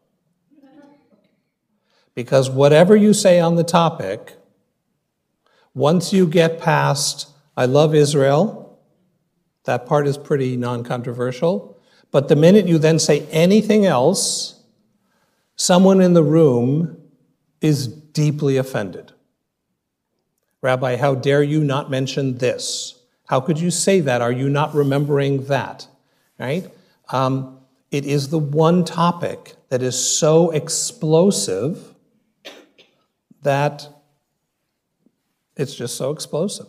[2.16, 4.36] Because whatever you say on the topic,
[5.74, 8.80] once you get past, I love Israel,
[9.64, 11.80] that part is pretty non controversial.
[12.12, 14.62] But the minute you then say anything else,
[15.56, 16.98] someone in the room
[17.62, 19.14] is deeply offended.
[20.62, 23.02] Rabbi, how dare you not mention this?
[23.26, 24.22] How could you say that?
[24.22, 25.88] Are you not remembering that?
[26.44, 26.70] Right?
[27.08, 31.96] Um, it is the one topic that is so explosive
[33.44, 33.88] that
[35.56, 36.68] it's just so explosive.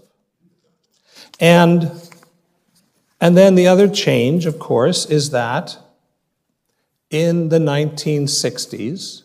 [1.40, 1.90] And,
[3.20, 5.76] and then the other change, of course, is that
[7.10, 9.22] in the 1960s,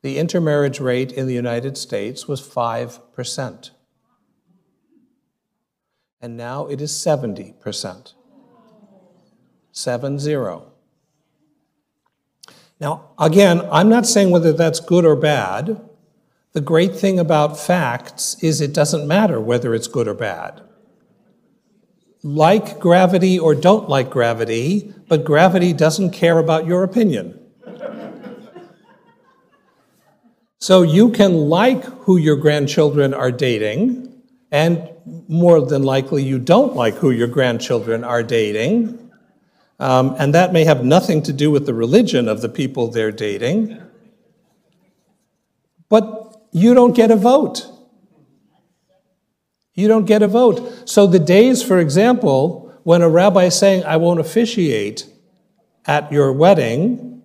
[0.00, 3.70] the intermarriage rate in the United States was 5%.
[6.22, 8.14] And now it is 70%.
[9.78, 10.72] 7 0.
[12.80, 15.80] Now, again, I'm not saying whether that's good or bad.
[16.52, 20.62] The great thing about facts is it doesn't matter whether it's good or bad.
[22.24, 27.38] Like gravity or don't like gravity, but gravity doesn't care about your opinion.
[30.58, 34.12] so you can like who your grandchildren are dating,
[34.50, 34.88] and
[35.28, 39.07] more than likely you don't like who your grandchildren are dating.
[39.78, 43.12] Um, and that may have nothing to do with the religion of the people they're
[43.12, 43.80] dating.
[45.88, 47.66] But you don't get a vote.
[49.74, 50.88] You don't get a vote.
[50.88, 55.06] So the days, for example, when a rabbi is saying, I won't officiate
[55.86, 57.22] at your wedding,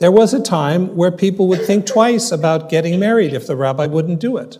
[0.00, 3.86] there was a time where people would think twice about getting married if the rabbi
[3.86, 4.58] wouldn't do it.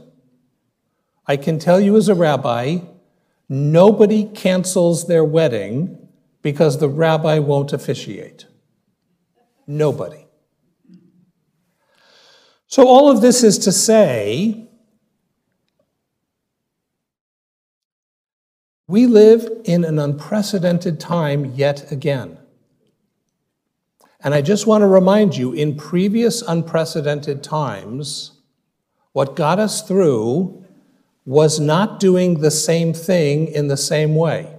[1.27, 2.79] I can tell you as a rabbi,
[3.49, 6.08] nobody cancels their wedding
[6.43, 8.47] because the rabbi won't officiate.
[9.67, 10.27] Nobody.
[12.67, 14.69] So, all of this is to say,
[18.87, 22.39] we live in an unprecedented time yet again.
[24.21, 28.33] And I just want to remind you in previous unprecedented times,
[29.13, 30.65] what got us through
[31.25, 34.58] was not doing the same thing in the same way.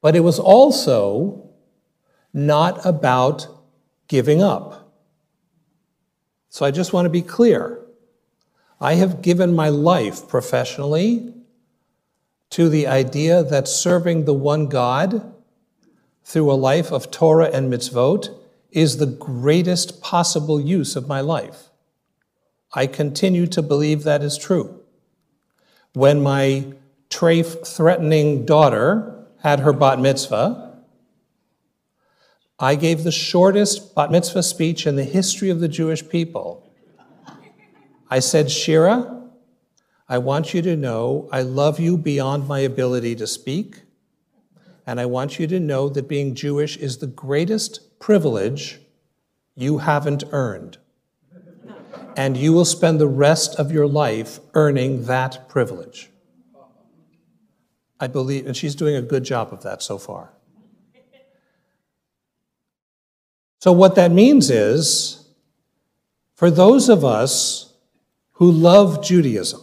[0.00, 1.50] But it was also
[2.32, 3.46] not about
[4.06, 4.94] giving up.
[6.48, 7.80] So I just want to be clear.
[8.80, 11.34] I have given my life professionally
[12.50, 15.34] to the idea that serving the one God
[16.24, 18.28] through a life of Torah and mitzvot
[18.70, 21.70] is the greatest possible use of my life.
[22.74, 24.80] I continue to believe that is true.
[25.94, 26.72] When my
[27.10, 30.82] trafe threatening daughter had her bat mitzvah,
[32.58, 36.68] I gave the shortest bat mitzvah speech in the history of the Jewish people.
[38.10, 39.28] I said, Shira,
[40.08, 43.82] I want you to know I love you beyond my ability to speak.
[44.86, 48.80] And I want you to know that being Jewish is the greatest privilege
[49.54, 50.78] you haven't earned.
[52.16, 56.10] And you will spend the rest of your life earning that privilege.
[58.00, 60.30] I believe, and she's doing a good job of that so far.
[63.60, 65.28] So, what that means is
[66.34, 67.74] for those of us
[68.32, 69.60] who love Judaism,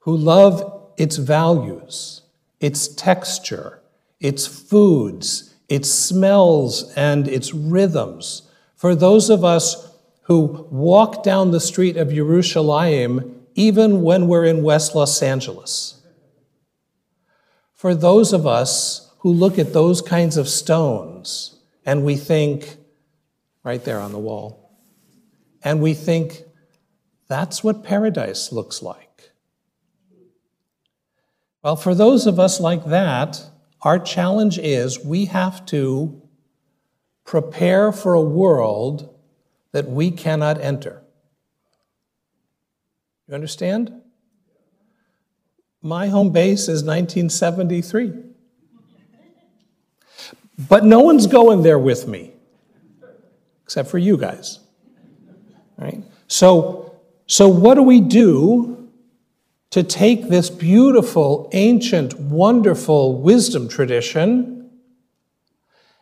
[0.00, 2.22] who love its values,
[2.58, 3.80] its texture,
[4.18, 8.42] its foods, its smells, and its rhythms,
[8.74, 14.62] for those of us who walk down the street of Yerushalayim even when we're in
[14.62, 15.95] West Los Angeles,
[17.86, 22.78] for those of us who look at those kinds of stones, and we think,
[23.62, 24.76] right there on the wall,
[25.62, 26.42] and we think,
[27.28, 29.30] that's what paradise looks like.
[31.62, 33.40] Well, for those of us like that,
[33.82, 36.20] our challenge is we have to
[37.24, 39.16] prepare for a world
[39.70, 41.04] that we cannot enter.
[43.28, 43.92] You understand?
[45.86, 48.12] My home base is 1973.
[50.68, 52.32] But no one's going there with me,
[53.62, 54.58] except for you guys.
[55.78, 56.02] Right?
[56.26, 56.96] So,
[57.28, 58.90] so what do we do
[59.70, 64.70] to take this beautiful, ancient, wonderful wisdom tradition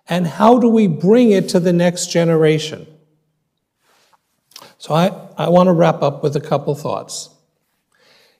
[0.09, 2.87] and how do we bring it to the next generation?
[4.79, 7.34] So I, I want to wrap up with a couple thoughts.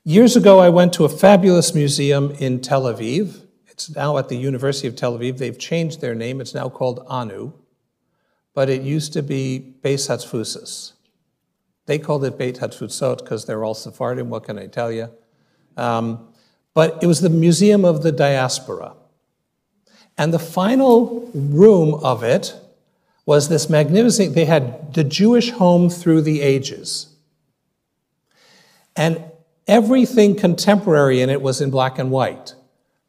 [0.07, 3.41] Years ago, I went to a fabulous museum in Tel Aviv.
[3.69, 5.39] It's now at the University of Tel Aviv.
[5.39, 6.43] They've changed their name.
[6.43, 7.55] It's now called ANU,
[8.53, 10.93] but it used to be Beis Hatfusos.
[11.87, 14.29] They called it Beit Hatfutsot because they're all Sephardim.
[14.29, 15.09] What can I tell you?
[15.79, 16.29] Um,
[16.75, 18.93] but it was the Museum of the Diaspora.
[20.19, 22.55] And the final room of it
[23.25, 27.09] was this magnificent, they had the Jewish home through the ages.
[28.97, 29.25] And
[29.67, 32.55] everything contemporary in it was in black and white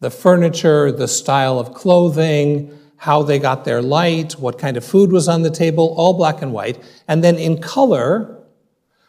[0.01, 5.12] the furniture, the style of clothing, how they got their light, what kind of food
[5.12, 6.82] was on the table, all black and white.
[7.08, 8.43] And then in color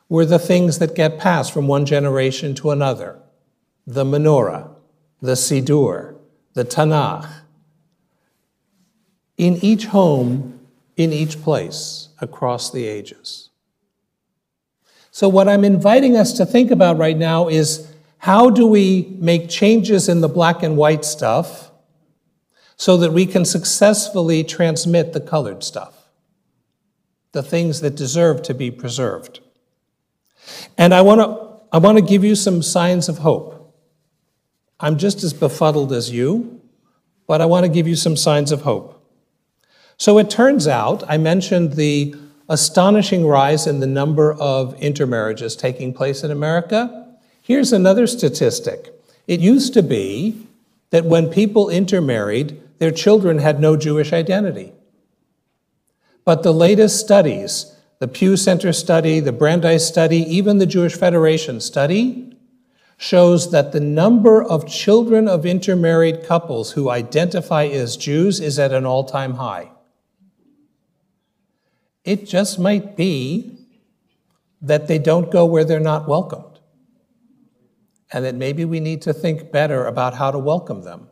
[0.09, 3.21] were the things that get passed from one generation to another
[3.87, 4.69] the menorah,
[5.21, 6.17] the Siddur,
[6.55, 7.29] the Tanakh.
[9.37, 10.59] In each home,
[10.97, 13.46] in each place, across the ages.
[15.17, 19.49] So, what I'm inviting us to think about right now is how do we make
[19.49, 21.71] changes in the black and white stuff
[22.77, 26.11] so that we can successfully transmit the colored stuff,
[27.33, 29.41] the things that deserve to be preserved?
[30.77, 33.75] And I want to I want to give you some signs of hope.
[34.79, 36.61] I'm just as befuddled as you,
[37.27, 39.03] but I want to give you some signs of hope.
[39.97, 42.15] So it turns out, I mentioned the
[42.49, 47.17] astonishing rise in the number of intermarriages taking place in America.
[47.43, 48.93] Here's another statistic.
[49.27, 50.47] It used to be
[50.91, 54.73] that when people intermarried, their children had no Jewish identity.
[56.25, 61.61] But the latest studies, the Pew Center study, the Brandeis study, even the Jewish Federation
[61.61, 62.37] study,
[62.99, 68.73] shows that the number of children of intermarried couples who identify as Jews is at
[68.73, 69.71] an all time high.
[72.07, 73.59] It just might be
[74.63, 76.61] that they don't go where they're not welcomed,
[78.13, 81.09] and that maybe we need to think better about how to welcome them.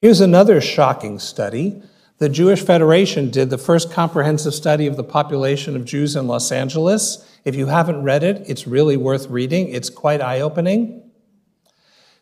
[0.00, 1.82] Here's another shocking study.
[2.18, 6.50] The Jewish Federation did the first comprehensive study of the population of Jews in Los
[6.50, 7.30] Angeles.
[7.44, 9.68] If you haven't read it, it's really worth reading.
[9.68, 11.10] It's quite eye opening.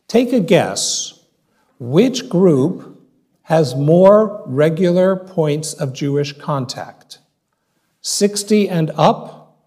[0.08, 1.20] Take a guess
[1.78, 2.93] which group
[3.44, 7.18] has more regular points of Jewish contact
[8.00, 9.58] 60 and up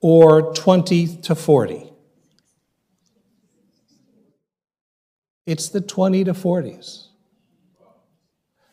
[0.00, 1.90] or 20 to 40?
[5.46, 7.08] It's the 20 to 40s.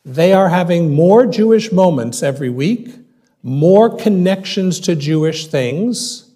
[0.04, 2.96] They are having more Jewish moments every week,
[3.44, 6.32] more connections to Jewish things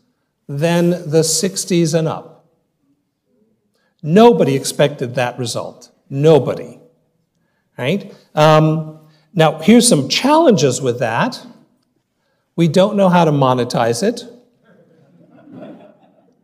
[0.47, 2.45] than the 60s and up.
[4.03, 5.89] Nobody expected that result.
[6.09, 6.74] Nobody
[7.77, 8.13] right?
[8.33, 8.99] Um,
[9.33, 11.45] now, here's some challenges with that.
[12.55, 14.23] We don't know how to monetize it.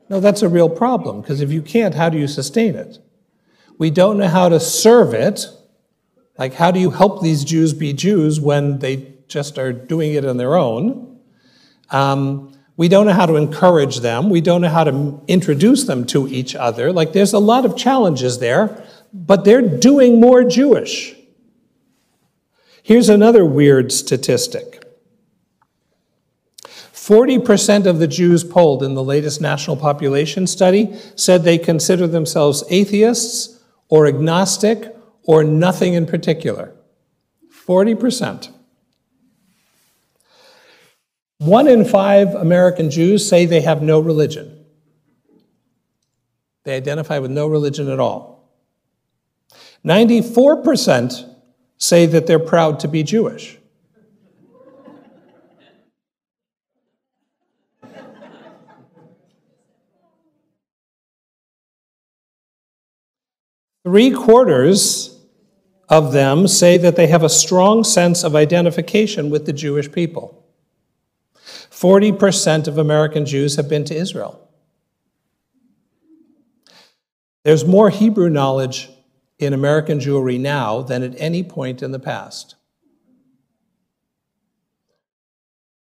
[0.10, 3.00] No, that's a real problem, because if you can't, how do you sustain it?
[3.78, 5.46] We don't know how to serve it.
[6.38, 10.26] Like, how do you help these Jews be Jews when they just are doing it
[10.26, 11.18] on their own?
[11.92, 14.30] Um, we don't know how to encourage them.
[14.30, 16.92] We don't know how to introduce them to each other.
[16.92, 21.16] Like, there's a lot of challenges there, but they're doing more Jewish.
[22.84, 24.84] Here's another weird statistic
[26.64, 32.64] 40% of the Jews polled in the latest national population study said they consider themselves
[32.70, 33.60] atheists
[33.90, 36.74] or agnostic or nothing in particular.
[37.68, 38.50] 40%.
[41.40, 44.64] One in five American Jews say they have no religion.
[46.64, 48.48] They identify with no religion at all.
[49.84, 51.31] 94%
[51.82, 53.58] say that they're proud to be Jewish.
[63.84, 65.20] Three quarters
[65.90, 70.46] of them say that they have a strong sense of identification with the Jewish people.
[71.36, 74.48] 40% of American Jews have been to Israel.
[77.44, 78.91] There's more Hebrew knowledge
[79.42, 82.56] in American Jewry now than at any point in the past.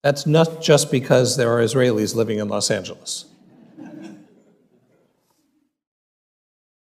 [0.03, 3.25] That's not just because there are Israelis living in Los Angeles.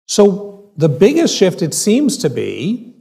[0.05, 2.95] So, the biggest shift, it seems to be,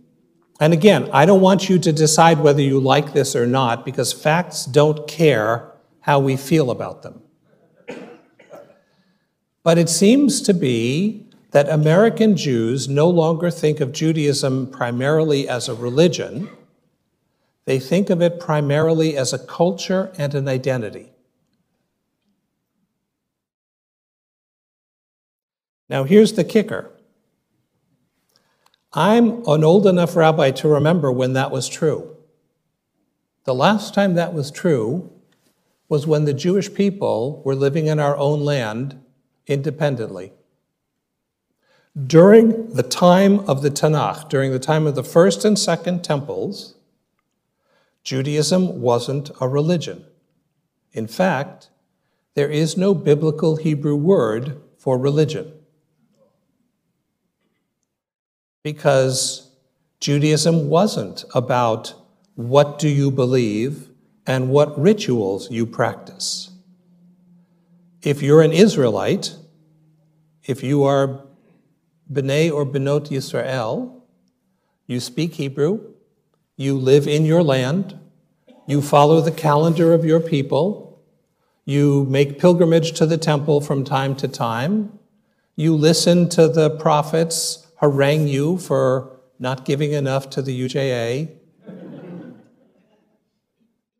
[0.61, 4.13] and again, I don't want you to decide whether you like this or not because
[4.13, 7.23] facts don't care how we feel about them.
[9.63, 15.69] But it seems to be that American Jews no longer think of Judaism primarily as
[15.69, 16.49] a religion,
[17.65, 21.13] they think of it primarily as a culture and an identity.
[25.89, 26.91] Now, here's the kicker
[28.93, 32.17] I'm an old enough rabbi to remember when that was true.
[33.45, 35.11] The last time that was true
[35.89, 39.01] was when the Jewish people were living in our own land
[39.47, 40.33] independently.
[42.07, 46.75] During the time of the Tanakh, during the time of the first and second temples,
[48.05, 50.05] Judaism wasn't a religion.
[50.93, 51.71] In fact,
[52.35, 55.53] there is no biblical Hebrew word for religion.
[58.63, 59.51] Because
[59.99, 61.95] Judaism wasn't about
[62.37, 63.89] what do you believe
[64.27, 66.51] and what rituals you practice.
[68.03, 69.35] If you're an Israelite,
[70.45, 71.28] if you are
[72.13, 74.01] B'nai or Benot Yisrael,
[74.87, 75.95] you speak Hebrew,
[76.57, 77.99] you live in your land,
[78.67, 81.03] you follow the calendar of your people,
[81.65, 84.99] you make pilgrimage to the temple from time to time,
[85.57, 91.31] you listen to the prophets harangue you for not giving enough to the UJA.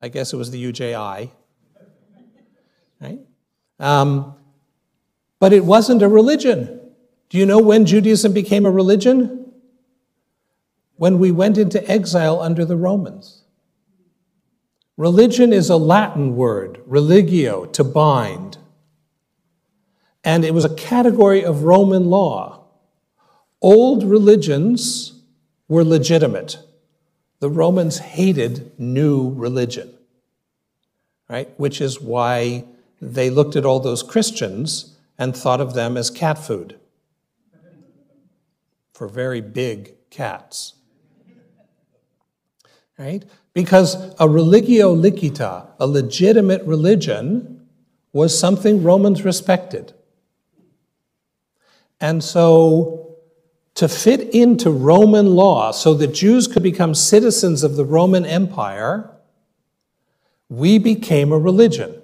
[0.01, 1.31] I guess it was the UJI,
[3.01, 3.19] right?
[3.81, 4.35] Um,
[5.39, 6.78] but it wasn't a religion.
[7.29, 9.53] Do you know when Judaism became a religion?
[10.97, 13.43] When we went into exile under the Romans.
[14.97, 18.59] Religion is a Latin word, religio, to bind.
[20.25, 22.65] And it was a category of Roman law.
[23.61, 25.21] Old religions
[25.69, 26.59] were legitimate.
[27.41, 29.95] The Romans hated new religion,
[31.29, 31.49] right?
[31.59, 32.65] Which is why
[33.01, 36.79] they looked at all those Christians and thought of them as cat food
[38.99, 40.75] for very big cats.
[42.99, 43.25] Right?
[43.55, 47.69] Because a religio licita, a legitimate religion,
[48.13, 49.93] was something Romans respected.
[52.01, 53.19] And so,
[53.75, 59.09] to fit into Roman law so that Jews could become citizens of the Roman Empire,
[60.49, 62.03] we became a religion.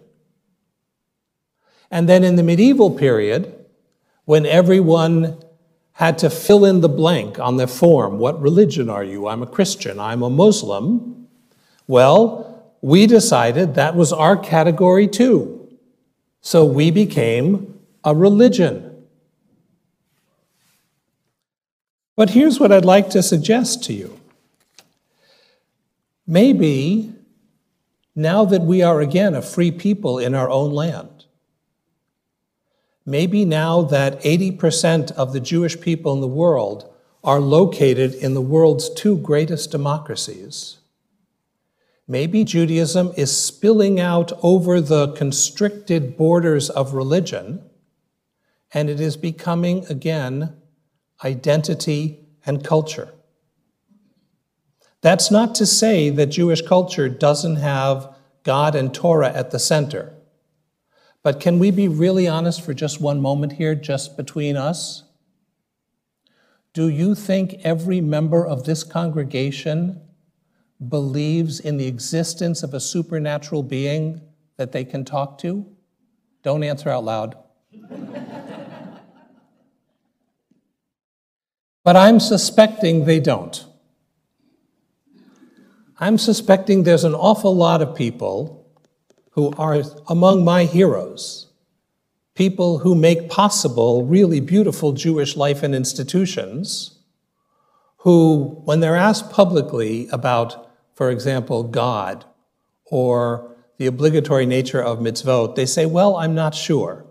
[1.91, 3.67] And then in the medieval period,
[4.27, 5.44] when everyone
[5.95, 8.19] had to fill in the blank on their form.
[8.19, 9.29] What religion are you?
[9.29, 10.01] I'm a Christian.
[10.01, 11.29] I'm a Muslim.
[11.87, 15.79] Well, we decided that was our category too.
[16.41, 19.07] So we became a religion.
[22.17, 24.19] But here's what I'd like to suggest to you.
[26.27, 27.15] Maybe
[28.17, 31.14] now that we are again a free people in our own land,
[33.07, 36.91] Maybe now that 80% of the Jewish people in the world
[37.23, 40.79] are located in the world's two greatest democracies,
[42.09, 47.63] maybe Judaism is spilling out over the constricted borders of religion,
[48.73, 50.55] and it is becoming again
[51.23, 53.09] identity and culture.
[55.03, 60.14] That's not to say that Jewish culture doesn't have God and Torah at the center.
[61.25, 65.05] But can we be really honest for just one moment here, just between us?
[66.75, 70.03] Do you think every member of this congregation
[70.87, 74.21] believes in the existence of a supernatural being
[74.59, 75.65] that they can talk to?
[76.43, 77.37] Don't answer out loud.
[81.85, 83.65] but I'm suspecting they don't.
[85.99, 88.64] I'm suspecting there's an awful lot of people
[89.35, 91.49] who are among my heroes,
[92.35, 96.99] people who make possible really beautiful Jewish life and institutions,
[97.99, 102.25] who, when they're asked publicly about, for example, God
[102.85, 107.05] or the obligatory nature of mitzvot, they say, Well, I'm not sure.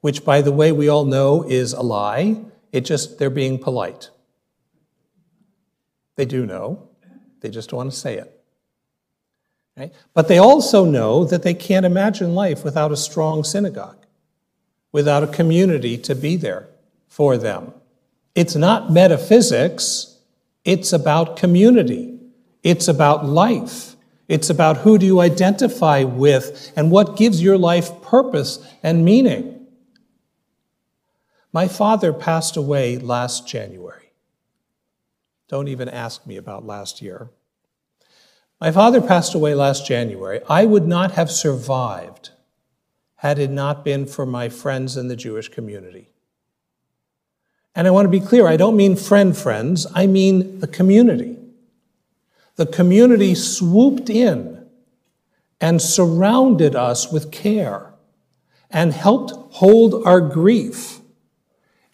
[0.00, 2.42] Which, by the way, we all know is a lie.
[2.72, 4.10] It just, they're being polite.
[6.16, 6.88] They do know,
[7.40, 8.37] they just don't want to say it.
[9.78, 9.92] Right?
[10.12, 14.04] But they also know that they can't imagine life without a strong synagogue,
[14.90, 16.68] without a community to be there
[17.06, 17.72] for them.
[18.34, 20.18] It's not metaphysics,
[20.64, 22.18] it's about community,
[22.62, 23.94] it's about life.
[24.28, 29.66] It's about who do you identify with and what gives your life purpose and meaning.
[31.50, 34.12] My father passed away last January.
[35.48, 37.30] Don't even ask me about last year.
[38.60, 40.40] My father passed away last January.
[40.48, 42.30] I would not have survived
[43.16, 46.08] had it not been for my friends in the Jewish community.
[47.74, 51.36] And I want to be clear I don't mean friend friends, I mean the community.
[52.56, 54.66] The community swooped in
[55.60, 57.92] and surrounded us with care
[58.70, 60.98] and helped hold our grief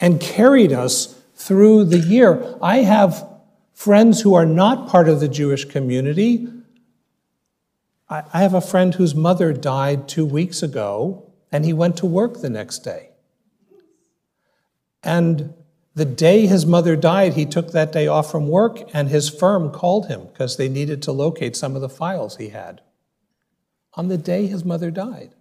[0.00, 2.56] and carried us through the year.
[2.62, 3.28] I have
[3.74, 6.48] friends who are not part of the Jewish community.
[8.08, 12.40] I, have a friend whose mother died two weeks ago, and he went to work
[12.40, 13.10] the next day.
[15.02, 15.54] And
[15.94, 19.70] the day his mother died, he took that day off from work, and his firm
[19.70, 22.82] called him because they needed to locate some of the files he had
[23.96, 25.34] on the day his mother died.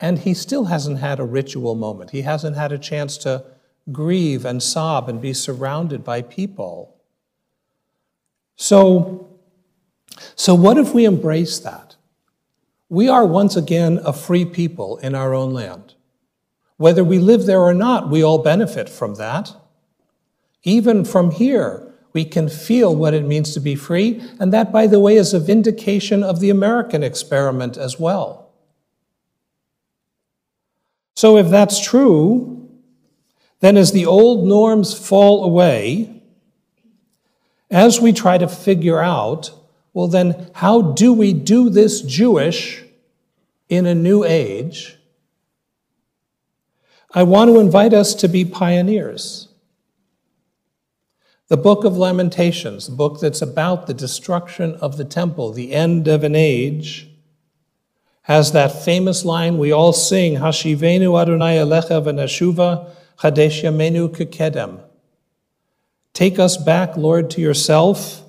[0.00, 2.10] And he still hasn't had a ritual moment.
[2.10, 3.44] He hasn't had a chance to
[3.92, 6.96] grieve and sob and be surrounded by people.
[8.56, 9.33] So,
[10.34, 11.96] so what if we embrace that?
[12.88, 15.94] We are once again a free people in our own land.
[16.76, 19.54] Whether we live there or not, we all benefit from that.
[20.62, 24.86] Even from here, we can feel what it means to be free, and that, by
[24.86, 28.52] the way, is a vindication of the American experiment as well.
[31.14, 32.68] So, if that's true,
[33.60, 36.22] then as the old norms fall away,
[37.70, 39.50] as we try to figure out,
[39.94, 42.82] well, then, how do we do this Jewish
[43.68, 44.98] in a new age?
[47.12, 49.48] I want to invite us to be pioneers.
[51.46, 56.08] The book of Lamentations, the book that's about the destruction of the temple, the end
[56.08, 57.08] of an age,
[58.22, 64.80] has that famous line we all sing, Hashivenu Adonai Elecha v'nashuva chadesh yamenu kekedem.
[66.14, 68.23] Take us back, Lord, to yourself.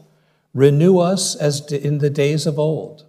[0.55, 3.05] Renew us as in the days of old.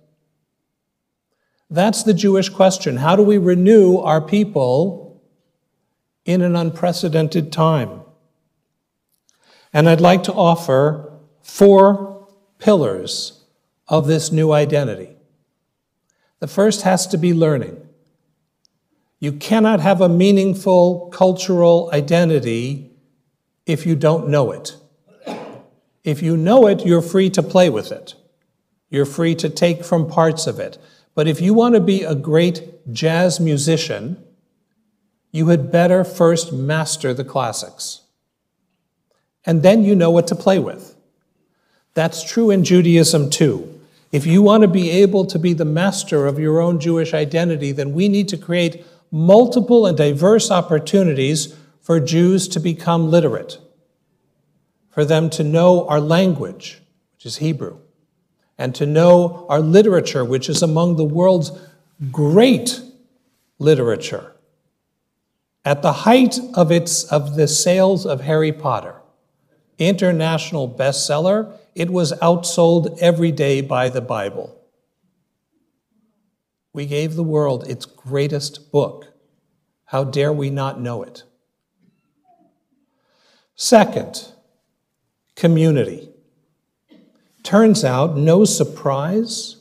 [1.71, 2.99] That's the Jewish question.
[2.99, 5.07] How do we renew our people
[6.27, 8.03] in an unprecedented time.
[9.73, 12.29] And I'd like to offer four
[12.59, 13.45] pillars
[13.89, 15.17] of this new identity.
[16.41, 17.81] The first has to be learning.
[19.21, 22.91] You cannot have a meaningful cultural identity
[23.65, 24.77] if you don't know it.
[26.07, 28.15] If you know it, you're free to play with it.
[28.89, 30.79] You're free to take from parts of it.
[31.17, 34.23] But if you want to be a great jazz musician,
[35.33, 38.03] you had better first master the classics.
[39.45, 40.95] And then you know what to play with.
[41.95, 43.81] That's true in Judaism too.
[44.13, 47.73] If you want to be able to be the master of your own Jewish identity,
[47.73, 53.59] then we need to create multiple and diverse opportunities for Jews to become literate,
[54.97, 56.81] for them to know our language,
[57.13, 57.81] which is Hebrew,
[58.57, 61.53] and to know our literature, which is among the world's
[62.11, 62.81] great
[63.59, 64.33] literature.
[65.67, 68.95] At the height of, its, of the sales of Harry Potter,
[69.77, 74.59] international bestseller, it was outsold every day by the Bible.
[76.73, 79.09] We gave the world its greatest book.
[79.85, 81.25] How dare we not know it?
[83.57, 84.33] Second,
[85.37, 86.09] community.
[87.45, 89.57] Turns out, no surprise,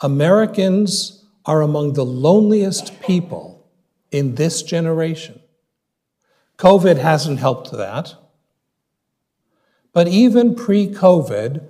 [0.00, 3.70] Americans are among the loneliest people
[4.10, 5.38] in this generation.
[6.58, 8.14] COVID hasn't helped that.
[9.92, 11.64] But even pre COVID,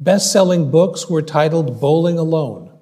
[0.00, 2.72] best selling books were titled Bowling Alone.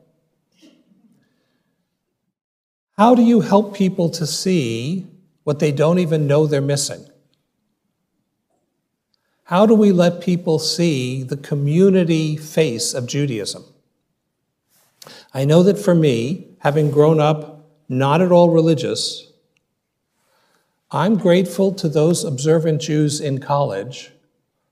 [2.97, 5.07] How do you help people to see
[5.45, 7.05] what they don't even know they're missing?
[9.51, 13.65] How do we let people see the community face of Judaism?
[15.35, 19.33] I know that for me, having grown up not at all religious.
[20.93, 24.13] I'm grateful to those observant Jews in college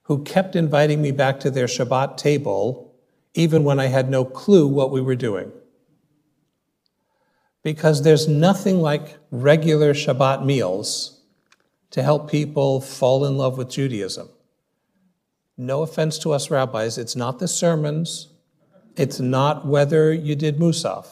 [0.02, 2.94] who kept inviting me back to their Shabbat table
[3.34, 5.50] even when I had no clue what we were doing.
[7.64, 11.18] Because there's nothing like regular Shabbat meals
[11.90, 14.28] to help people fall in love with Judaism.
[15.58, 18.28] No offense to us rabbis, it's not the sermons,
[18.96, 21.06] it's not whether you did Musaf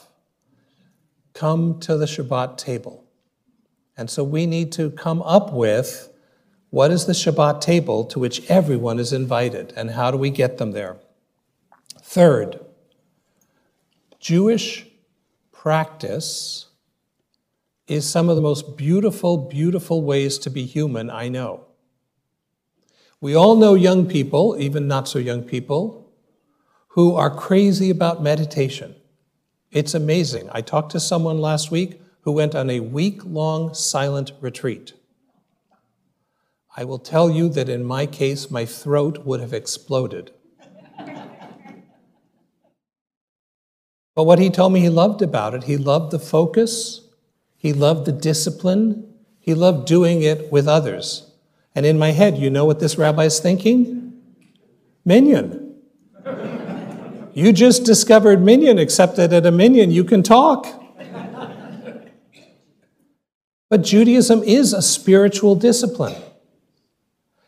[1.35, 3.05] come to the Shabbat table.
[3.97, 6.13] And so we need to come up with
[6.71, 10.59] what is the Shabbat table to which everyone is invited, and how do we get
[10.59, 10.97] them there?
[12.01, 12.61] Third,
[14.21, 14.87] Jewish
[15.53, 16.67] practice
[17.87, 21.66] is some of the most beautiful, beautiful ways to be human I know.
[23.21, 26.13] We all know young people, even not so young people,
[26.89, 28.95] who are crazy about meditation
[29.71, 30.49] It's amazing.
[30.53, 34.95] I talked to someone last week who went on a week long silent retreat.
[36.77, 40.31] I will tell you that in my case, my throat would have exploded.
[44.15, 47.07] but what he told me he loved about it, he loved the focus,
[47.57, 51.31] he loved the discipline, he loved doing it with others.
[51.77, 54.15] And in my head, you know what this rabbi is thinking?
[55.05, 55.75] Minyan.
[57.35, 60.67] you just discovered Minyan, except that at a Minyan you can talk.
[63.69, 66.17] but Judaism is a spiritual discipline.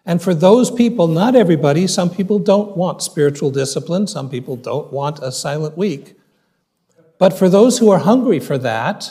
[0.05, 4.93] And for those people, not everybody, some people don't want spiritual discipline, some people don't
[4.93, 6.17] want a silent week.
[7.19, 9.11] But for those who are hungry for that,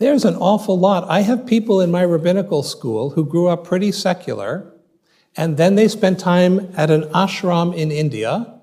[0.00, 1.04] there's an awful lot.
[1.10, 4.72] I have people in my rabbinical school who grew up pretty secular,
[5.36, 8.60] and then they spent time at an ashram in India,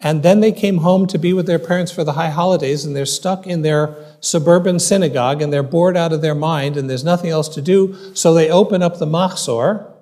[0.00, 2.96] and then they came home to be with their parents for the high holidays, and
[2.96, 7.04] they're stuck in their suburban synagogue, and they're bored out of their mind, and there's
[7.04, 9.92] nothing else to do, so they open up the Machzor,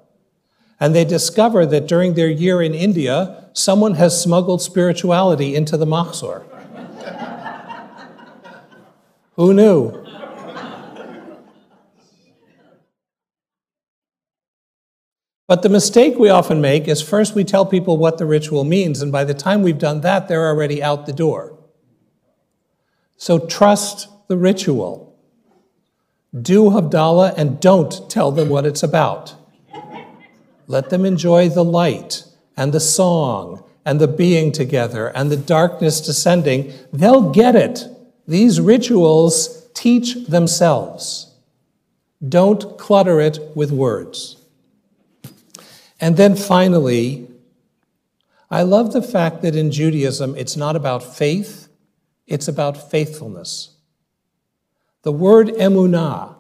[0.79, 5.85] and they discover that during their year in India, someone has smuggled spirituality into the
[5.85, 6.45] Machzor.
[9.35, 10.08] Who knew?
[15.49, 19.01] But the mistake we often make is first we tell people what the ritual means,
[19.01, 21.59] and by the time we've done that, they're already out the door.
[23.17, 25.19] So trust the ritual.
[26.39, 29.35] Do Havdalah and don't tell them what it's about.
[30.67, 32.25] Let them enjoy the light
[32.55, 36.75] and the song and the being together and the darkness descending.
[36.93, 37.87] They'll get it.
[38.27, 41.35] These rituals teach themselves.
[42.29, 44.38] Don't clutter it with words.
[46.01, 47.29] And then finally,
[48.51, 51.69] I love the fact that in Judaism, it's not about faith,
[52.27, 53.77] it's about faithfulness.
[55.03, 56.37] The word emunah,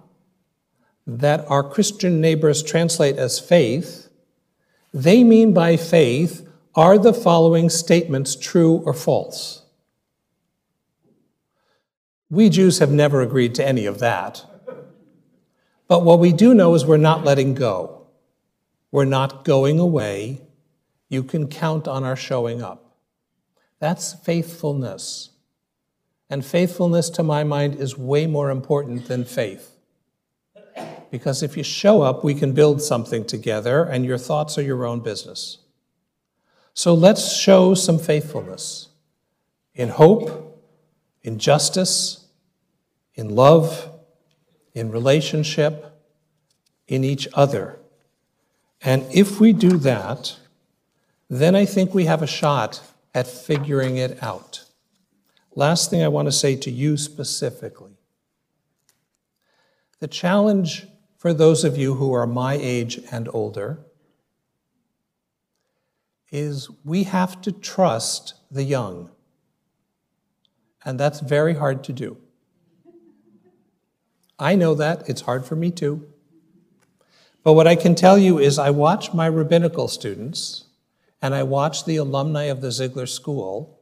[1.06, 4.08] that our Christian neighbors translate as faith,
[4.92, 9.64] they mean by faith are the following statements true or false?
[12.30, 14.44] We Jews have never agreed to any of that.
[15.88, 17.97] But what we do know is we're not letting go.
[18.90, 20.40] We're not going away.
[21.08, 22.96] You can count on our showing up.
[23.78, 25.30] That's faithfulness.
[26.30, 29.76] And faithfulness, to my mind, is way more important than faith.
[31.10, 34.84] Because if you show up, we can build something together, and your thoughts are your
[34.84, 35.58] own business.
[36.74, 38.88] So let's show some faithfulness
[39.74, 40.62] in hope,
[41.22, 42.26] in justice,
[43.14, 43.90] in love,
[44.74, 45.98] in relationship,
[46.86, 47.78] in each other.
[48.82, 50.36] And if we do that,
[51.28, 52.80] then I think we have a shot
[53.14, 54.64] at figuring it out.
[55.54, 57.98] Last thing I want to say to you specifically
[60.00, 63.80] the challenge for those of you who are my age and older
[66.30, 69.10] is we have to trust the young.
[70.84, 72.18] And that's very hard to do.
[74.38, 75.08] I know that.
[75.08, 76.07] It's hard for me too.
[77.48, 80.66] But what I can tell you is I watch my rabbinical students
[81.22, 83.80] and I watch the alumni of the Ziegler School,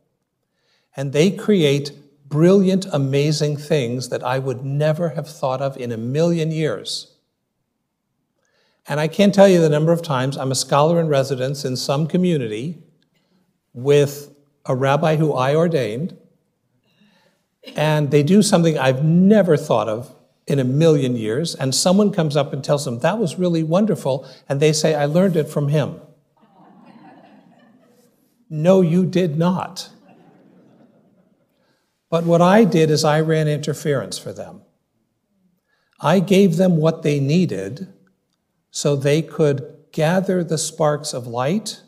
[0.97, 1.91] and they create
[2.29, 7.17] brilliant, amazing things that I would never have thought of in a million years.
[8.87, 11.75] And I can't tell you the number of times I'm a scholar in residence in
[11.75, 12.79] some community
[13.75, 14.33] with
[14.67, 16.17] a rabbi who I ordained,
[17.75, 20.15] and they do something I've never thought of
[20.47, 24.29] in a million years, and someone comes up and tells them, That was really wonderful,
[24.49, 26.01] and they say, I learned it from him.
[28.49, 29.91] no, you did not.
[32.09, 34.63] But what I did is I ran interference for them.
[36.01, 37.93] I gave them what they needed
[38.71, 41.81] so they could gather the sparks of light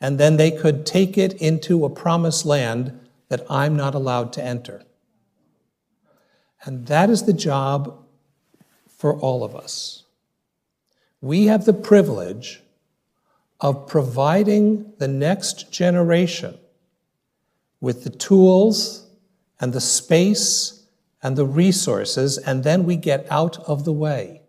[0.00, 4.44] and then they could take it into a promised land that I'm not allowed to
[4.44, 4.82] enter.
[6.64, 8.04] And that is the job
[8.88, 10.04] for all of us.
[11.20, 12.62] We have the privilege
[13.60, 16.58] of providing the next generation
[17.80, 19.08] with the tools
[19.60, 20.84] and the space
[21.22, 24.42] and the resources, and then we get out of the way.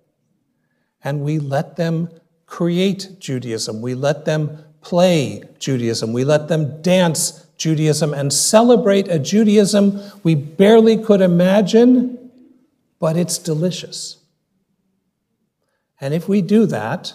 [1.04, 2.10] And we let them
[2.46, 3.82] create Judaism.
[3.82, 6.14] We let them play Judaism.
[6.14, 12.32] We let them dance Judaism and celebrate a Judaism we barely could imagine,
[13.00, 14.18] but it's delicious.
[16.00, 17.14] And if we do that,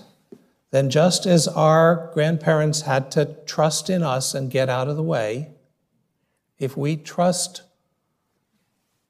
[0.73, 5.03] then just as our grandparents had to trust in us and get out of the
[5.03, 5.51] way,
[6.59, 7.63] if we trust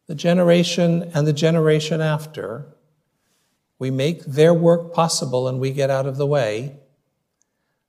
[0.09, 2.67] the generation and the generation after,
[3.79, 6.77] we make their work possible and we get out of the way,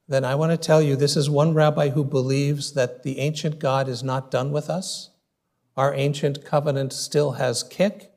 [0.07, 3.59] then I want to tell you this is one rabbi who believes that the ancient
[3.59, 5.09] God is not done with us.
[5.75, 8.11] Our ancient covenant still has kick,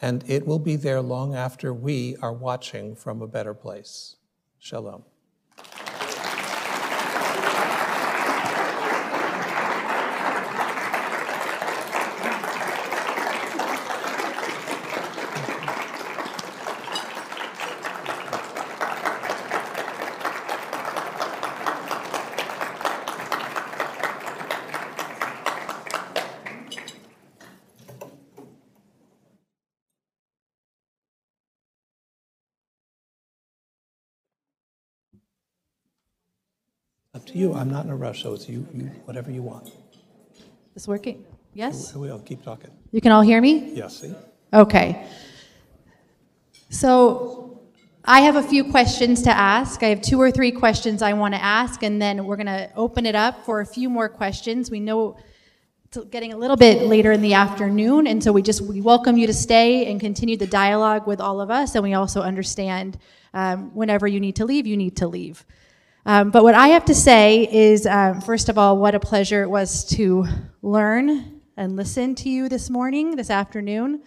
[0.00, 4.16] and it will be there long after we are watching from a better place.
[4.58, 5.04] Shalom.
[37.34, 37.54] You.
[37.54, 39.70] I'm not in a rush, so it's you, you whatever you want.
[40.74, 41.24] This working?
[41.52, 41.94] Yes?
[41.94, 42.70] We'll Keep talking.
[42.90, 43.72] You can all hear me?
[43.74, 44.14] Yes, see?
[44.52, 45.06] Okay.
[46.68, 47.62] So
[48.04, 49.82] I have a few questions to ask.
[49.82, 52.70] I have two or three questions I want to ask, and then we're going to
[52.74, 54.70] open it up for a few more questions.
[54.70, 55.16] We know
[55.84, 59.16] it's getting a little bit later in the afternoon, and so we just we welcome
[59.16, 62.98] you to stay and continue the dialogue with all of us, and we also understand
[63.32, 65.44] um, whenever you need to leave, you need to leave.
[66.06, 69.42] Um, but what I have to say is, um, first of all, what a pleasure
[69.42, 70.26] it was to
[70.60, 74.02] learn and listen to you this morning, this afternoon.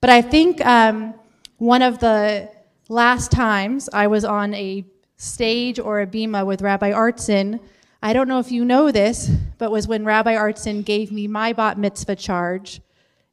[0.00, 1.14] But I think um,
[1.58, 2.48] one of the
[2.88, 4.84] last times I was on a
[5.16, 7.58] stage or a bima with Rabbi Artson,
[8.00, 9.28] I don't know if you know this,
[9.58, 12.76] but was when Rabbi Artson gave me my bat mitzvah charge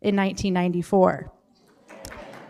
[0.02, 1.32] in 1994.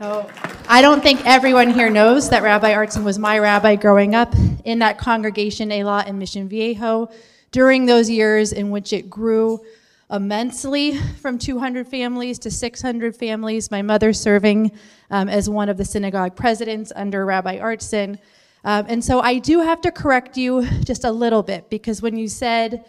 [0.04, 4.34] I don't think everyone here knows that Rabbi Artson was my rabbi growing up
[4.66, 7.12] in that congregation, Eilat in Mission Viejo,
[7.52, 9.64] during those years in which it grew
[10.10, 13.70] immensely from 200 families to 600 families.
[13.70, 14.72] My mother serving
[15.12, 18.18] um, as one of the synagogue presidents under Rabbi Artson.
[18.64, 22.18] Um, and so I do have to correct you just a little bit because when
[22.18, 22.86] you said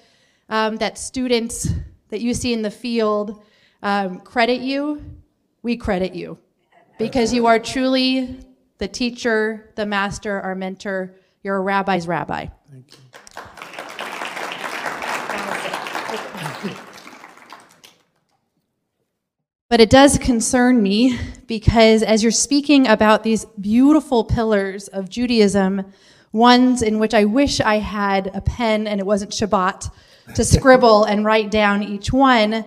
[0.49, 1.69] um, that students
[2.09, 3.45] that you see in the field
[3.83, 5.05] um, credit you,
[5.63, 6.39] we credit you
[7.03, 8.39] because you are truly
[8.79, 11.17] the teacher, the master, our mentor.
[11.43, 12.47] You're a rabbi's rabbi.
[12.71, 12.99] Thank you.
[19.69, 25.91] But it does concern me because as you're speaking about these beautiful pillars of Judaism,
[26.31, 29.91] ones in which I wish I had a pen and it wasn't Shabbat
[30.35, 32.67] to scribble and write down each one,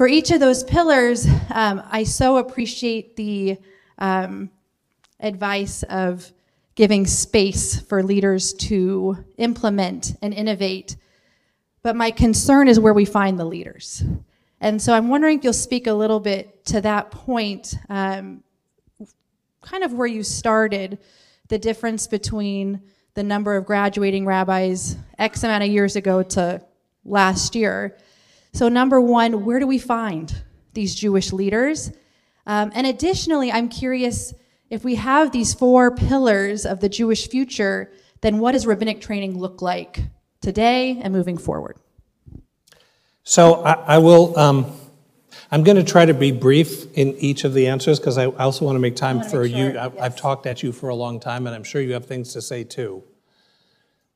[0.00, 3.58] for each of those pillars, um, I so appreciate the
[3.98, 4.48] um,
[5.20, 6.32] advice of
[6.74, 10.96] giving space for leaders to implement and innovate.
[11.82, 14.02] But my concern is where we find the leaders.
[14.62, 18.42] And so I'm wondering if you'll speak a little bit to that point, um,
[19.60, 20.98] kind of where you started,
[21.48, 22.80] the difference between
[23.12, 26.62] the number of graduating rabbis X amount of years ago to
[27.04, 27.98] last year.
[28.52, 30.42] So, number one, where do we find
[30.74, 31.92] these Jewish leaders?
[32.46, 34.34] Um, and additionally, I'm curious
[34.70, 39.38] if we have these four pillars of the Jewish future, then what does rabbinic training
[39.38, 40.00] look like
[40.40, 41.76] today and moving forward?
[43.22, 44.38] So I, I will.
[44.38, 44.72] Um,
[45.52, 48.64] I'm going to try to be brief in each of the answers because I also
[48.64, 49.66] want to make time for make you.
[49.70, 49.92] I, yes.
[50.00, 52.42] I've talked at you for a long time, and I'm sure you have things to
[52.42, 53.02] say too.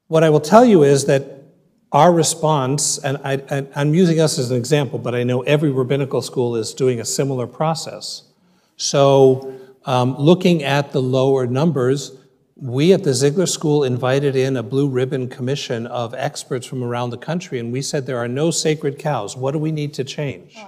[0.06, 1.43] What I will tell you is that
[1.94, 5.70] our response, and, I, and I'm using us as an example, but I know every
[5.70, 8.24] rabbinical school is doing a similar process.
[8.76, 12.18] So, um, looking at the lower numbers,
[12.56, 17.10] we at the Ziegler School invited in a blue ribbon commission of experts from around
[17.10, 19.36] the country, and we said there are no sacred cows.
[19.36, 20.58] What do we need to change?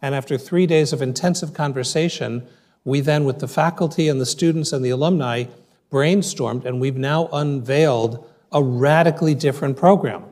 [0.00, 2.46] And after three days of intensive conversation,
[2.84, 5.46] we then, with the faculty and the students and the alumni,
[5.90, 10.24] brainstormed, and we've now unveiled a radically different program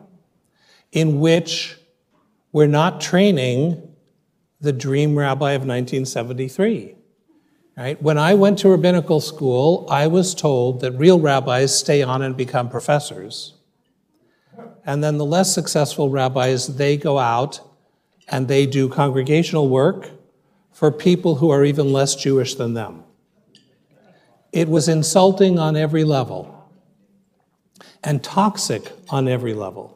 [0.96, 1.76] in which
[2.52, 3.86] we're not training
[4.62, 6.94] the dream rabbi of 1973.
[7.76, 8.00] Right?
[8.00, 12.34] When I went to rabbinical school, I was told that real rabbis stay on and
[12.34, 13.52] become professors.
[14.86, 17.60] And then the less successful rabbis, they go out
[18.26, 20.08] and they do congregational work
[20.72, 23.04] for people who are even less Jewish than them.
[24.50, 26.70] It was insulting on every level
[28.02, 29.95] and toxic on every level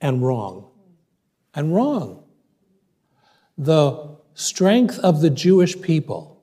[0.00, 0.70] and wrong.
[1.54, 2.24] And wrong.
[3.56, 6.42] The strength of the Jewish people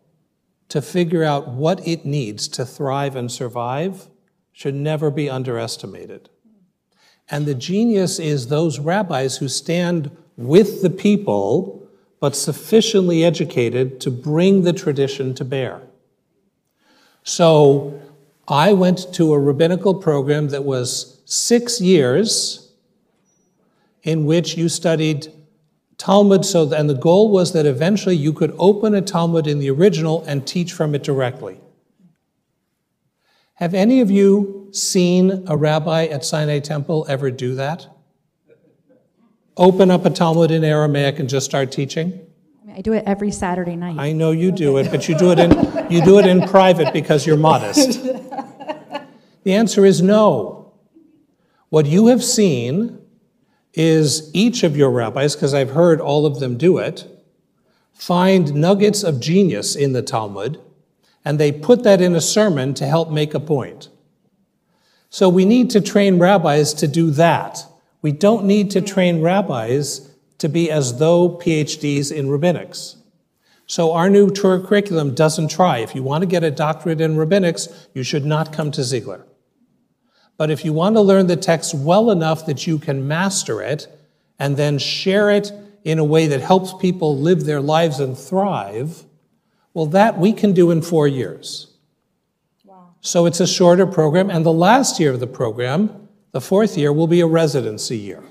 [0.69, 4.07] to figure out what it needs to thrive and survive
[4.51, 6.29] should never be underestimated.
[7.29, 11.87] And the genius is those rabbis who stand with the people,
[12.19, 15.81] but sufficiently educated to bring the tradition to bear.
[17.23, 17.99] So
[18.47, 22.64] I went to a rabbinical program that was six years
[24.05, 25.27] in which you studied
[25.97, 26.45] Talmud.
[26.45, 30.23] So, and the goal was that eventually you could open a Talmud in the original
[30.25, 31.59] and teach from it directly.
[33.55, 37.87] Have any of you seen a rabbi at Sinai Temple ever do that?
[39.57, 42.19] Open up a Talmud in Aramaic and just start teaching?
[42.73, 43.97] I do it every Saturday night.
[43.97, 45.51] I know you do it, but you do it in,
[45.89, 47.99] you do it in private because you're modest.
[49.43, 50.73] The answer is no.
[51.69, 53.04] What you have seen
[53.75, 57.05] is each of your rabbis, because I've heard all of them do it,
[57.93, 60.59] find nuggets of genius in the Talmud,
[61.23, 63.89] and they put that in a sermon to help make a point.
[65.09, 67.65] So we need to train rabbis to do that.
[68.01, 72.97] We don't need to train rabbis to be as though PhDs in rabbinics.
[73.67, 75.79] So our new tour curriculum doesn't try.
[75.79, 79.25] If you want to get a doctorate in rabbinics, you should not come to Ziegler.
[80.37, 83.87] But if you want to learn the text well enough that you can master it
[84.37, 85.51] and then share it
[85.83, 89.05] in a way that helps people live their lives and thrive,
[89.73, 91.67] well, that we can do in four years.
[92.63, 92.95] Wow.
[93.01, 94.29] So it's a shorter program.
[94.29, 98.23] And the last year of the program, the fourth year, will be a residency year,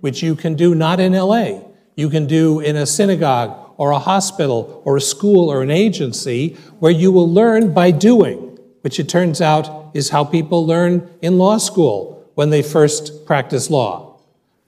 [0.00, 1.60] which you can do not in LA.
[1.96, 6.56] You can do in a synagogue or a hospital or a school or an agency
[6.78, 8.51] where you will learn by doing
[8.82, 13.70] which it turns out is how people learn in law school when they first practice
[13.70, 14.18] law,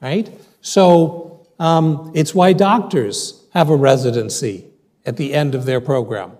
[0.00, 0.30] right?
[0.60, 4.66] So um, it's why doctors have a residency
[5.06, 6.32] at the end of their program.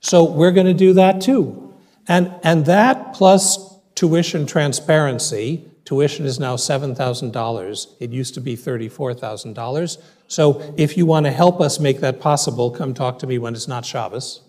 [0.00, 1.74] So we're going to do that too.
[2.08, 7.86] And, and that plus tuition transparency, tuition is now $7,000.
[7.98, 9.98] It used to be $34,000.
[10.28, 13.54] So if you want to help us make that possible, come talk to me when
[13.54, 14.42] it's not Shabbos.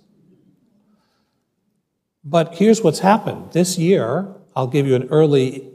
[2.29, 3.53] But here's what's happened.
[3.53, 5.65] This year, I'll give you an early.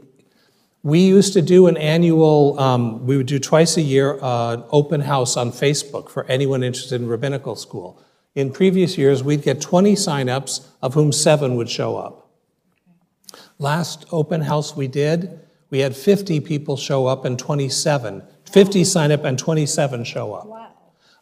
[0.83, 5.01] We used to do an annual, um, we would do twice a year, uh, open
[5.01, 7.99] house on Facebook for anyone interested in rabbinical school.
[8.35, 12.29] In previous years, we'd get 20 signups, of whom seven would show up.
[13.57, 15.39] Last open house we did,
[15.71, 20.45] we had 50 people show up and 27, 50 sign up and 27 show up.
[20.45, 20.69] Wow.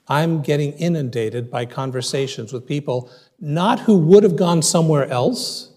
[0.10, 3.10] I'm getting inundated by conversations with people
[3.42, 5.74] not who would have gone somewhere else,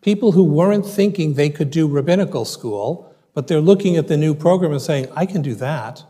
[0.00, 4.34] people who weren't thinking they could do rabbinical school, but they're looking at the new
[4.34, 6.02] program and saying, I can do that.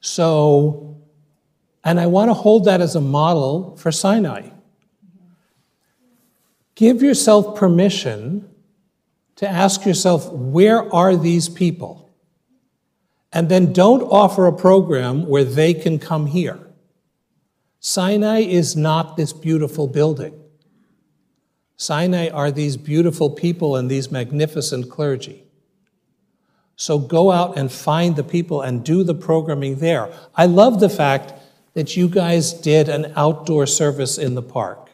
[0.00, 1.00] So,
[1.82, 4.50] and I want to hold that as a model for Sinai.
[6.74, 8.48] Give yourself permission
[9.36, 12.10] to ask yourself, where are these people?
[13.32, 16.67] And then don't offer a program where they can come here.
[17.80, 20.38] Sinai is not this beautiful building.
[21.76, 25.44] Sinai are these beautiful people and these magnificent clergy.
[26.74, 30.12] So go out and find the people and do the programming there.
[30.34, 31.32] I love the fact
[31.74, 34.90] that you guys did an outdoor service in the park.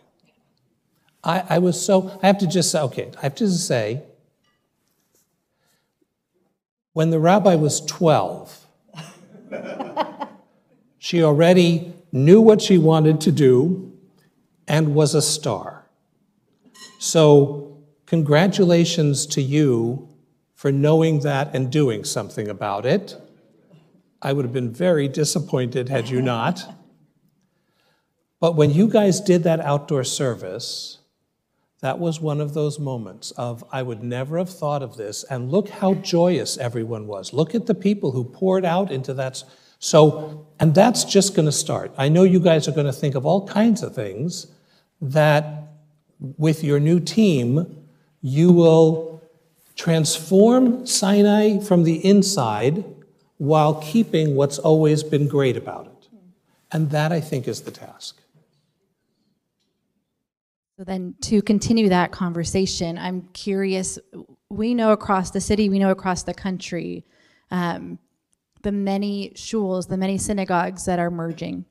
[1.23, 4.03] I, I was so, I have to just say, okay, I have to say,
[6.93, 8.67] when the rabbi was 12,
[10.99, 13.93] she already knew what she wanted to do,
[14.69, 15.85] and was a star.
[17.01, 20.09] So, congratulations to you
[20.55, 23.17] for knowing that and doing something about it.
[24.23, 26.61] I would have been very disappointed had you not.
[28.39, 30.99] But when you guys did that outdoor service,
[31.81, 35.51] that was one of those moments of I would never have thought of this and
[35.51, 37.33] look how joyous everyone was.
[37.33, 39.43] Look at the people who poured out into that
[39.85, 41.93] so, and that's just going to start.
[41.99, 44.47] I know you guys are going to think of all kinds of things
[45.03, 45.45] that
[46.39, 47.85] with your new team,
[48.23, 49.23] you will
[49.77, 52.83] transform Sinai from the inside
[53.37, 56.09] while keeping what's always been great about it.
[56.73, 58.23] And that, I think, is the task.
[60.79, 63.99] So, then to continue that conversation, I'm curious.
[64.49, 67.05] We know across the city, we know across the country,
[67.51, 67.99] um,
[68.65, 71.65] the many shuls, the many synagogues that are merging.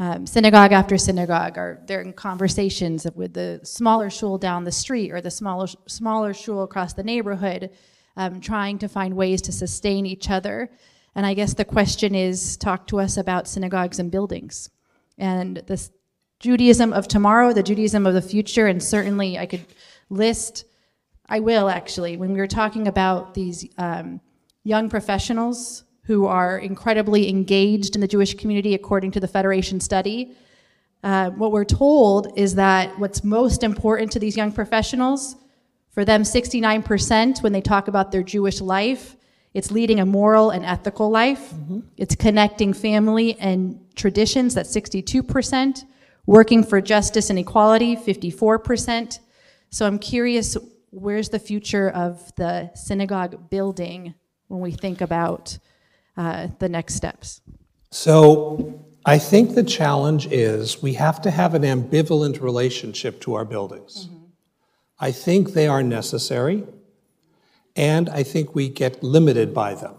[0.00, 5.10] Um, synagogue after synagogue are they're in conversations with the smaller shul down the street
[5.10, 7.70] or the smaller smaller shul across the neighborhood,
[8.16, 10.70] um, trying to find ways to sustain each other.
[11.14, 14.70] And I guess the question is, talk to us about synagogues and buildings,
[15.18, 15.90] and this
[16.38, 19.66] Judaism of tomorrow, the Judaism of the future, and certainly I could
[20.10, 20.64] list.
[21.28, 24.20] I will actually when we were talking about these um,
[24.62, 30.32] young professionals who are incredibly engaged in the Jewish community, according to the Federation study.
[31.04, 35.36] Uh, what we're told is that what's most important to these young professionals,
[35.90, 39.16] for them, 69% when they talk about their Jewish life,
[39.52, 41.52] it's leading a moral and ethical life.
[41.98, 45.84] It's connecting family and traditions, that's 62%.
[46.24, 49.18] Working for justice and equality, 54%.
[49.68, 50.56] So I'm curious,
[50.90, 54.14] where's the future of the synagogue building
[54.46, 55.58] when we think about
[56.18, 57.40] uh, the next steps?
[57.90, 63.44] So I think the challenge is we have to have an ambivalent relationship to our
[63.46, 64.10] buildings.
[65.00, 66.64] I think they are necessary,
[67.76, 69.94] and I think we get limited by them.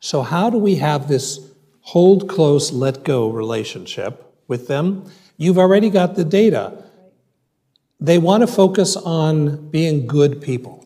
[0.00, 1.52] So, how do we have this
[1.82, 5.04] hold close, let go relationship with them?
[5.36, 6.82] You've already got the data.
[8.00, 10.79] They want to focus on being good people.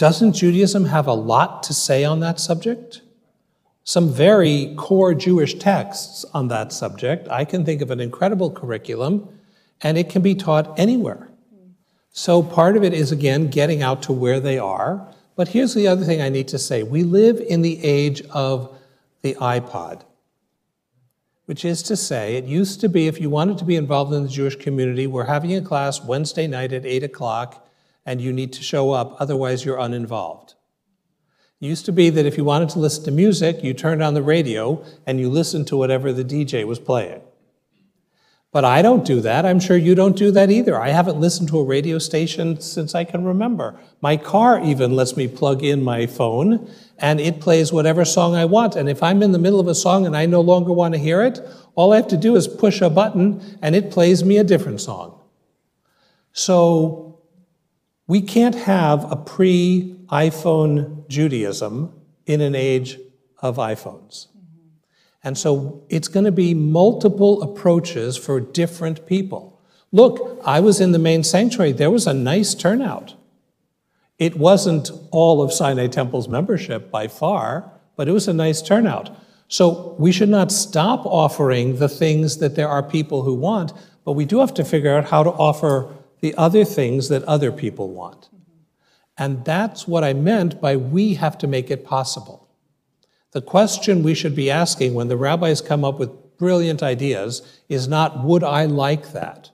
[0.00, 3.02] Doesn't Judaism have a lot to say on that subject?
[3.84, 7.28] Some very core Jewish texts on that subject.
[7.28, 9.28] I can think of an incredible curriculum,
[9.82, 11.28] and it can be taught anywhere.
[12.12, 15.06] So part of it is, again, getting out to where they are.
[15.36, 18.74] But here's the other thing I need to say we live in the age of
[19.20, 20.00] the iPod,
[21.44, 24.22] which is to say, it used to be if you wanted to be involved in
[24.22, 27.66] the Jewish community, we're having a class Wednesday night at 8 o'clock,
[28.04, 30.54] and you need to show up, otherwise, you're uninvolved.
[31.60, 34.14] It used to be that if you wanted to listen to music, you turned on
[34.14, 37.20] the radio and you listened to whatever the DJ was playing.
[38.52, 39.46] But I don't do that.
[39.46, 40.80] I'm sure you don't do that either.
[40.80, 43.78] I haven't listened to a radio station since I can remember.
[44.00, 46.68] My car even lets me plug in my phone
[46.98, 48.74] and it plays whatever song I want.
[48.74, 50.98] And if I'm in the middle of a song and I no longer want to
[50.98, 51.38] hear it,
[51.76, 54.80] all I have to do is push a button and it plays me a different
[54.80, 55.20] song.
[56.32, 57.09] So
[58.10, 61.94] we can't have a pre iPhone Judaism
[62.26, 62.98] in an age
[63.38, 64.26] of iPhones.
[65.22, 69.62] And so it's going to be multiple approaches for different people.
[69.92, 71.70] Look, I was in the main sanctuary.
[71.70, 73.14] There was a nice turnout.
[74.18, 79.16] It wasn't all of Sinai Temple's membership by far, but it was a nice turnout.
[79.46, 83.72] So we should not stop offering the things that there are people who want,
[84.04, 87.50] but we do have to figure out how to offer the other things that other
[87.50, 88.28] people want.
[89.16, 92.48] And that's what I meant by we have to make it possible.
[93.32, 97.86] The question we should be asking when the rabbis come up with brilliant ideas is
[97.86, 99.50] not, would I like that?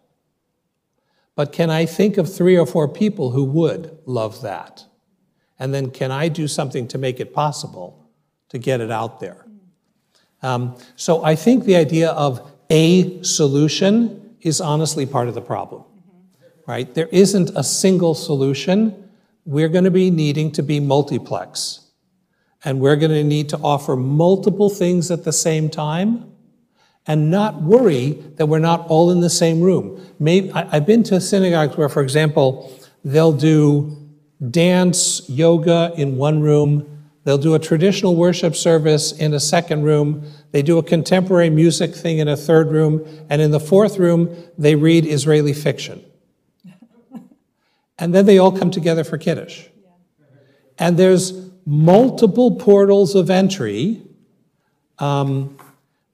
[1.34, 4.86] But can I think of three or four people who would love that?
[5.58, 8.08] And then can I do something to make it possible
[8.48, 9.46] to get it out there?
[10.42, 15.84] Um, so I think the idea of a solution is honestly part of the problem,
[16.66, 16.92] right?
[16.94, 19.10] There isn't a single solution.
[19.44, 21.80] We're going to be needing to be multiplex.
[22.64, 26.32] And we're going to need to offer multiple things at the same time
[27.06, 30.04] and not worry that we're not all in the same room.
[30.18, 32.72] Maybe, I, have been to synagogues where, for example,
[33.04, 33.96] they'll do
[34.50, 40.24] dance, yoga in one room, they'll do a traditional worship service in a second room,
[40.50, 44.34] they do a contemporary music thing in a third room, and in the fourth room,
[44.58, 46.04] they read Israeli fiction.
[47.98, 49.66] And then they all come together for Kiddush.
[50.78, 54.02] And there's multiple portals of entry.
[54.98, 55.58] Um,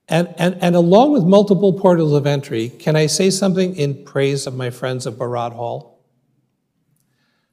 [0.08, 4.46] and, and, and along with multiple portals of entry, can I say something in praise
[4.46, 5.92] of my friends of Barad Hall?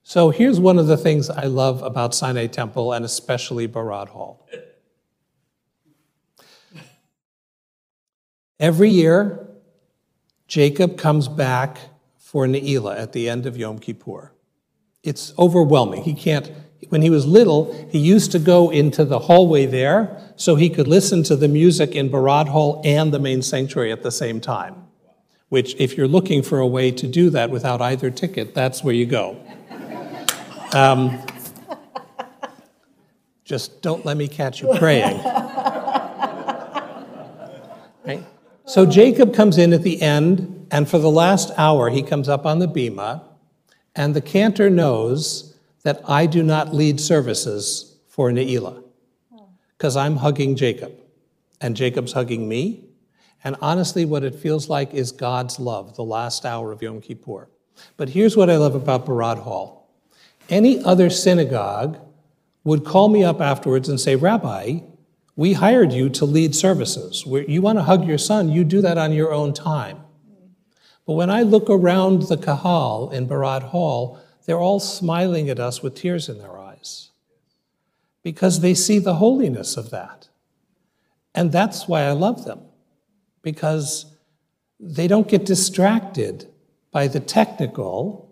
[0.03, 4.47] So here's one of the things I love about Sinai Temple and especially Barad Hall.
[8.59, 9.47] Every year,
[10.47, 11.77] Jacob comes back
[12.29, 14.31] for Ne'ilah at the end of Yom Kippur.
[15.01, 16.03] It's overwhelming.
[16.03, 16.51] He can't,
[16.89, 20.87] when he was little, he used to go into the hallway there so he could
[20.87, 24.75] listen to the music in Barad Hall and the main sanctuary at the same time.
[25.47, 28.93] Which, if you're looking for a way to do that without either ticket, that's where
[28.93, 29.43] you go.
[30.73, 31.19] Um,
[33.43, 35.17] just don't let me catch you praying.
[38.05, 38.23] Right?
[38.65, 42.45] So Jacob comes in at the end, and for the last hour, he comes up
[42.45, 43.23] on the bima,
[43.95, 48.83] and the cantor knows that I do not lead services for Ne'ilah
[49.77, 50.93] because I'm hugging Jacob
[51.61, 52.85] and Jacob's hugging me.
[53.43, 57.47] And honestly, what it feels like is God's love, the last hour of Yom Kippur.
[57.95, 59.89] But here's what I love about Barad Hall
[60.49, 61.99] any other synagogue
[62.63, 64.79] would call me up afterwards and say, Rabbi,
[65.35, 67.23] we hired you to lead services.
[67.25, 69.99] You want to hug your son, you do that on your own time.
[71.09, 75.81] But when I look around the Kahal in Barad Hall, they're all smiling at us
[75.81, 77.09] with tears in their eyes.
[78.21, 80.29] because they see the holiness of that.
[81.33, 82.61] And that's why I love them,
[83.41, 84.05] because
[84.79, 86.47] they don't get distracted
[86.91, 88.29] by the technical,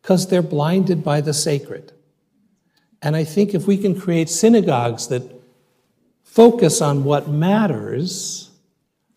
[0.00, 1.92] because they're blinded by the sacred.
[3.02, 5.22] And I think if we can create synagogues that
[6.22, 8.50] focus on what matters,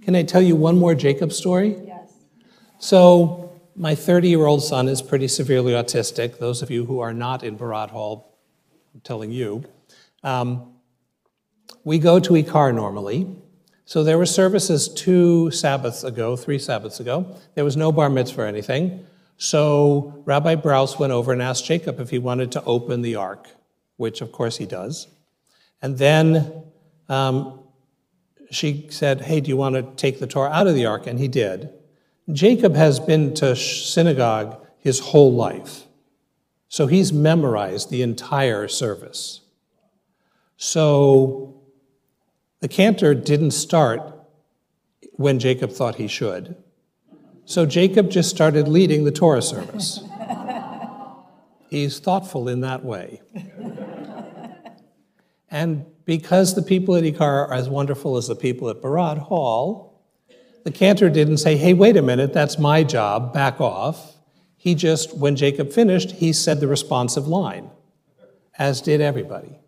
[0.04, 1.78] can I tell you one more Jacob story?
[2.82, 6.40] So, my 30 year old son is pretty severely autistic.
[6.40, 8.36] Those of you who are not in Barad Hall,
[8.96, 9.64] I'm telling you.
[10.24, 10.74] Um,
[11.84, 13.28] we go to Ikar normally.
[13.86, 17.38] So there were services two Sabbaths ago, three Sabbaths ago.
[17.54, 19.06] There was no bar mitzvah or anything.
[19.38, 23.48] So Rabbi Brous went over and asked Jacob if he wanted to open the ark,
[23.98, 25.08] which of course he does.
[25.84, 26.64] And then
[27.10, 27.60] um,
[28.50, 31.06] she said, Hey, do you want to take the Torah out of the ark?
[31.06, 31.70] And he did.
[32.32, 35.88] Jacob has been to synagogue his whole life.
[36.68, 39.42] So he's memorized the entire service.
[40.58, 41.62] So
[42.60, 44.02] the cantor didn't start
[45.14, 46.56] when Jacob thought he should.
[47.46, 50.02] So Jacob just started leading the Torah service.
[51.70, 53.22] He's thoughtful in that way.
[55.50, 59.91] and because the people at Ikar are as wonderful as the people at Barad Hall,
[60.64, 64.16] the cantor didn't say, hey, wait a minute, that's my job, back off.
[64.58, 67.72] He just, when Jacob finished, he said the responsive line,
[68.58, 69.60] as did everybody.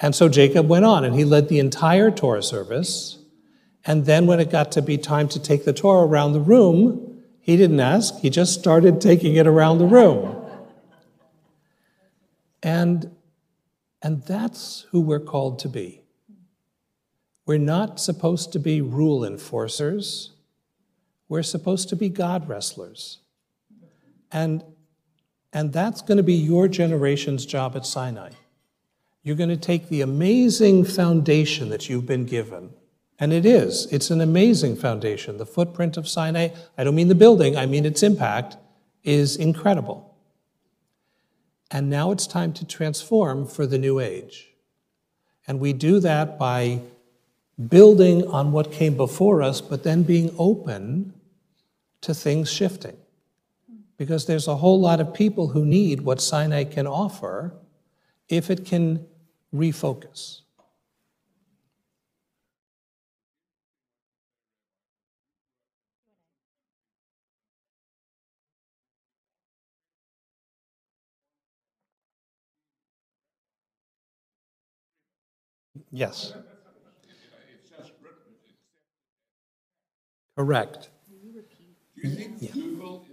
[0.00, 3.18] And so Jacob went on and he led the entire Torah service.
[3.84, 7.22] And then when it got to be time to take the Torah around the room,
[7.40, 10.38] he didn't ask, he just started taking it around the room.
[12.62, 13.14] And,
[14.00, 16.01] and that's who we're called to be.
[17.44, 20.30] We're not supposed to be rule enforcers.
[21.28, 23.18] We're supposed to be God wrestlers.
[24.30, 24.64] And,
[25.52, 28.30] and that's going to be your generation's job at Sinai.
[29.22, 32.70] You're going to take the amazing foundation that you've been given,
[33.20, 35.38] and it is, it's an amazing foundation.
[35.38, 38.56] The footprint of Sinai, I don't mean the building, I mean its impact,
[39.04, 40.16] is incredible.
[41.70, 44.48] And now it's time to transform for the new age.
[45.46, 46.80] And we do that by
[47.68, 51.14] building on what came before us, but then being open
[52.00, 52.96] to things shifting
[53.96, 57.54] because there's a whole lot of people who need what Sinai can offer
[58.28, 59.06] if it can
[59.54, 60.40] refocus.
[75.90, 76.34] Yes.
[80.36, 80.88] Correct.
[82.02, 82.52] Do you think yeah.
[82.52, 83.06] Google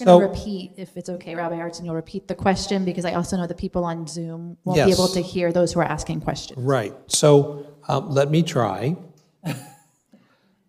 [0.00, 3.12] We're going to repeat, if it's okay, Rabbi Artson, you'll repeat the question because I
[3.12, 6.22] also know the people on Zoom won't be able to hear those who are asking
[6.22, 6.58] questions.
[6.58, 6.94] Right.
[7.06, 8.96] So um, let me try.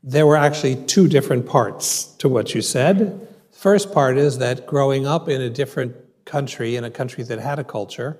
[0.07, 3.27] there were actually two different parts to what you said.
[3.51, 5.95] First part is that growing up in a different
[6.25, 8.19] country, in a country that had a culture,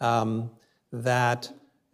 [0.00, 0.50] um,
[0.92, 1.48] that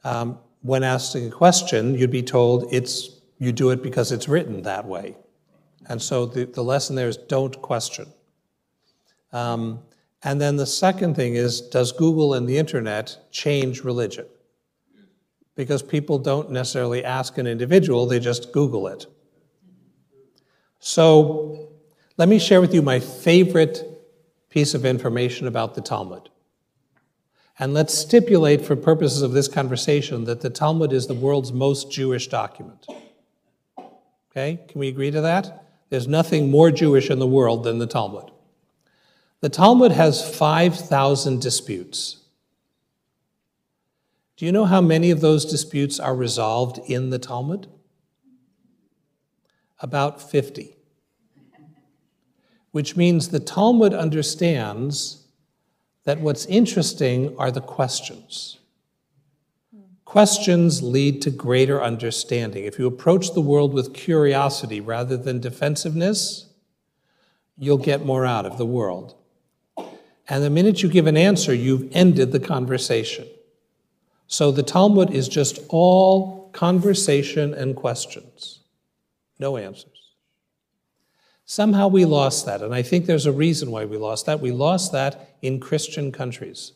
[0.05, 4.63] um, when asking a question, you'd be told it's you do it because it's written
[4.63, 5.15] that way.
[5.87, 8.07] And so the, the lesson there is don't question.
[9.35, 9.81] Um,
[10.23, 14.25] and then the second thing is does Google and the internet change religion?
[15.55, 19.07] Because people don't necessarily ask an individual, they just Google it.
[20.87, 21.73] So
[22.17, 23.83] let me share with you my favorite
[24.51, 26.31] piece of information about the Talmud.
[27.59, 31.91] And let's stipulate for purposes of this conversation that the Talmud is the world's most
[31.91, 32.87] Jewish document.
[34.31, 35.65] Okay, can we agree to that?
[35.91, 38.31] There's nothing more Jewish in the world than the Talmud.
[39.41, 42.23] The Talmud has 5,000 disputes.
[44.37, 47.67] Do you know how many of those disputes are resolved in the Talmud?
[49.81, 50.75] About 50.
[52.77, 55.25] Which means the Talmud understands
[56.05, 58.59] that what's interesting are the questions.
[60.05, 62.65] Questions lead to greater understanding.
[62.67, 66.51] If you approach the world with curiosity rather than defensiveness,
[67.57, 69.15] you'll get more out of the world.
[70.29, 73.27] And the minute you give an answer, you've ended the conversation.
[74.27, 78.61] So the Talmud is just all conversation and questions,
[79.39, 79.96] no answers.
[81.49, 84.41] Somehow we lost that, and I think there's a reason why we lost that.
[84.41, 86.73] We lost that in Christian countries.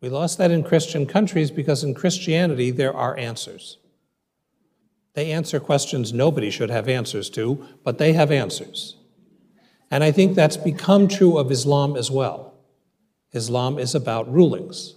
[0.00, 3.76] We lost that in Christian countries because in Christianity there are answers.
[5.12, 8.96] They answer questions nobody should have answers to, but they have answers.
[9.90, 12.54] And I think that's become true of Islam as well.
[13.32, 14.94] Islam is about rulings.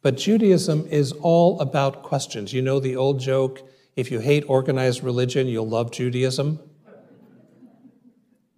[0.00, 2.54] But Judaism is all about questions.
[2.54, 3.60] You know the old joke
[3.94, 6.58] if you hate organized religion, you'll love Judaism?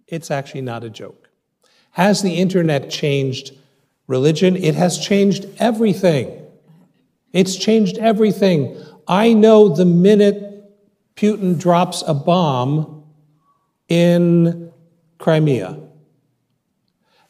[0.07, 1.29] It's actually not a joke.
[1.91, 3.53] Has the internet changed
[4.07, 4.55] religion?
[4.55, 6.45] It has changed everything.
[7.33, 8.81] It's changed everything.
[9.07, 10.47] I know the minute
[11.15, 13.03] Putin drops a bomb
[13.89, 14.71] in
[15.17, 15.79] Crimea.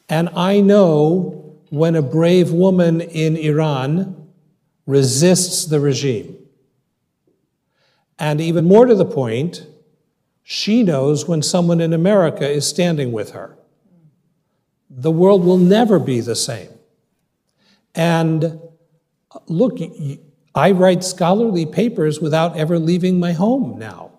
[0.08, 4.28] And I know when a brave woman in Iran
[4.86, 6.36] resists the regime.
[8.18, 9.66] And even more to the point,
[10.50, 13.54] she knows when someone in America is standing with her.
[14.88, 16.70] The world will never be the same.
[17.94, 19.76] And uh, look,
[20.54, 24.12] I write scholarly papers without ever leaving my home now.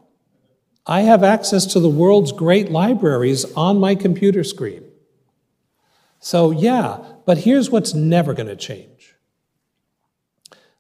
[0.86, 4.84] I have access to the world's great libraries on my computer screen.
[6.20, 9.16] So, yeah, but here's what's never going to change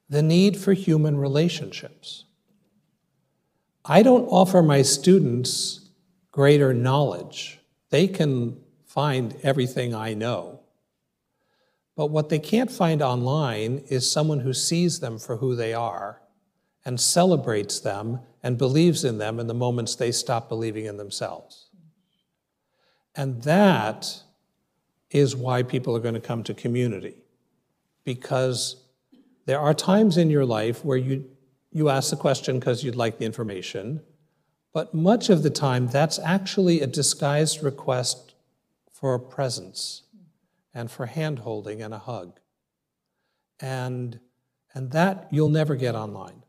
[0.07, 2.26] the need for human relationships.
[3.85, 5.89] I don't offer my students
[6.31, 7.60] greater knowledge.
[7.89, 10.61] They can find everything I know.
[11.95, 16.22] But what they can't find online is someone who sees them for who they are
[16.85, 21.69] and celebrates them and believes in them in the moments they stop believing in themselves.
[23.15, 24.22] And that
[25.11, 27.18] is why people are going to come to community.
[28.06, 28.84] Because
[29.45, 31.30] there are times in your life where you
[31.72, 34.02] you ask the question because you'd like the information,
[34.74, 38.34] but much of the time that's actually a disguised request
[38.91, 40.04] for a presence
[40.74, 42.40] and for hand holding and a hug.
[43.60, 44.20] And,
[44.74, 46.44] and that you'll never get online.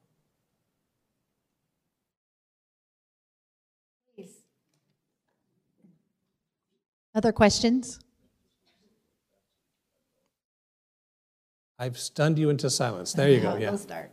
[7.14, 7.98] Other questions?
[11.78, 13.14] I've stunned you into silence.
[13.14, 13.56] There you go.
[13.60, 13.70] Yeah.
[13.70, 14.12] We'll start.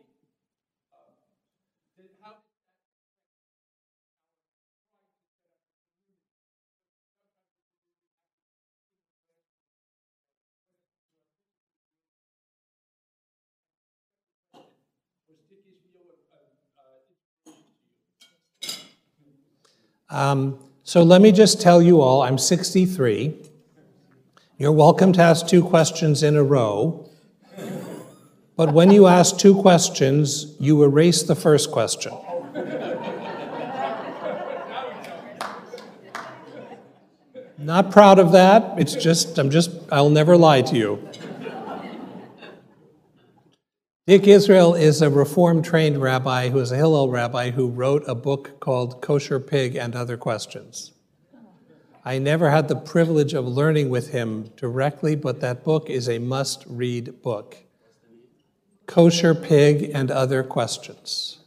[20.11, 23.33] Um, so let me just tell you all, I'm 63.
[24.57, 27.09] You're welcome to ask two questions in a row.
[28.57, 32.13] But when you ask two questions, you erase the first question.
[37.57, 38.77] Not proud of that.
[38.77, 41.10] It's just, I'm just, I'll never lie to you.
[44.07, 48.15] Dick Israel is a reform trained rabbi who is a Hillel rabbi who wrote a
[48.15, 50.93] book called Kosher Pig and Other Questions.
[52.03, 56.17] I never had the privilege of learning with him directly, but that book is a
[56.17, 57.57] must read book.
[58.87, 61.37] Kosher Pig and Other Questions.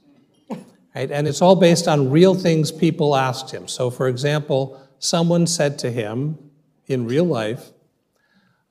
[0.94, 1.10] Right?
[1.10, 3.66] And it's all based on real things people asked him.
[3.66, 6.38] So, for example, someone said to him
[6.86, 7.70] in real life,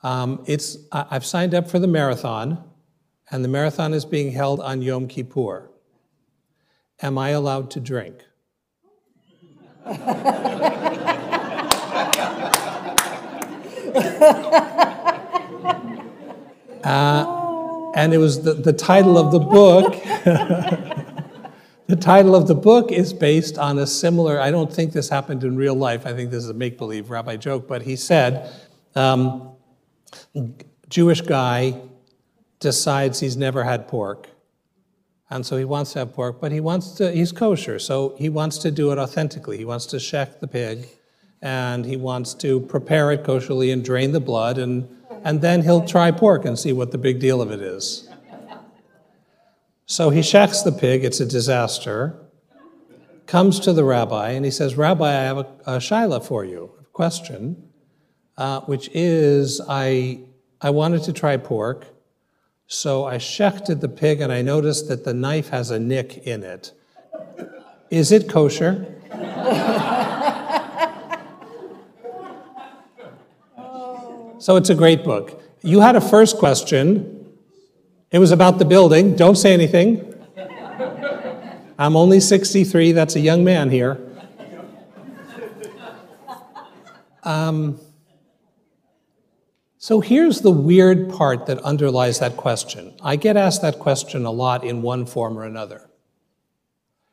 [0.03, 2.63] um, it's, I've signed up for the marathon
[3.31, 5.69] and the marathon is being held on Yom Kippur.
[7.01, 8.23] Am I allowed to drink?
[16.83, 19.93] uh, and it was the, the title of the book.
[21.87, 25.43] the title of the book is based on a similar, I don't think this happened
[25.43, 26.05] in real life.
[26.05, 28.51] I think this is a make believe rabbi joke, but he said,
[28.95, 29.49] um,
[30.89, 31.81] Jewish guy
[32.63, 34.29] decides he's never had pork.
[35.29, 38.29] And so he wants to have pork, but he wants to, he's kosher, so he
[38.29, 39.57] wants to do it authentically.
[39.57, 40.87] He wants to shech the pig,
[41.41, 44.87] and he wants to prepare it kosherly and drain the blood, and,
[45.23, 48.09] and then he'll try pork and see what the big deal of it is.
[49.85, 52.15] So he shechs the pig, it's a disaster,
[53.25, 56.71] comes to the rabbi, and he says, Rabbi, I have a, a shaila for you,
[56.79, 57.69] a question,
[58.37, 60.19] uh, which is I,
[60.61, 61.87] I wanted to try pork,
[62.67, 66.43] So I shechted the pig and I noticed that the knife has a nick in
[66.43, 66.71] it.
[67.89, 68.95] Is it kosher?
[74.39, 75.41] so it's a great book.
[75.61, 77.25] You had a first question.
[78.11, 79.15] It was about the building.
[79.15, 80.09] Don't say anything.
[81.77, 83.99] I'm only 63, that's a young man here.
[87.23, 87.79] Um,
[89.83, 92.95] so here's the weird part that underlies that question.
[93.01, 95.89] I get asked that question a lot in one form or another.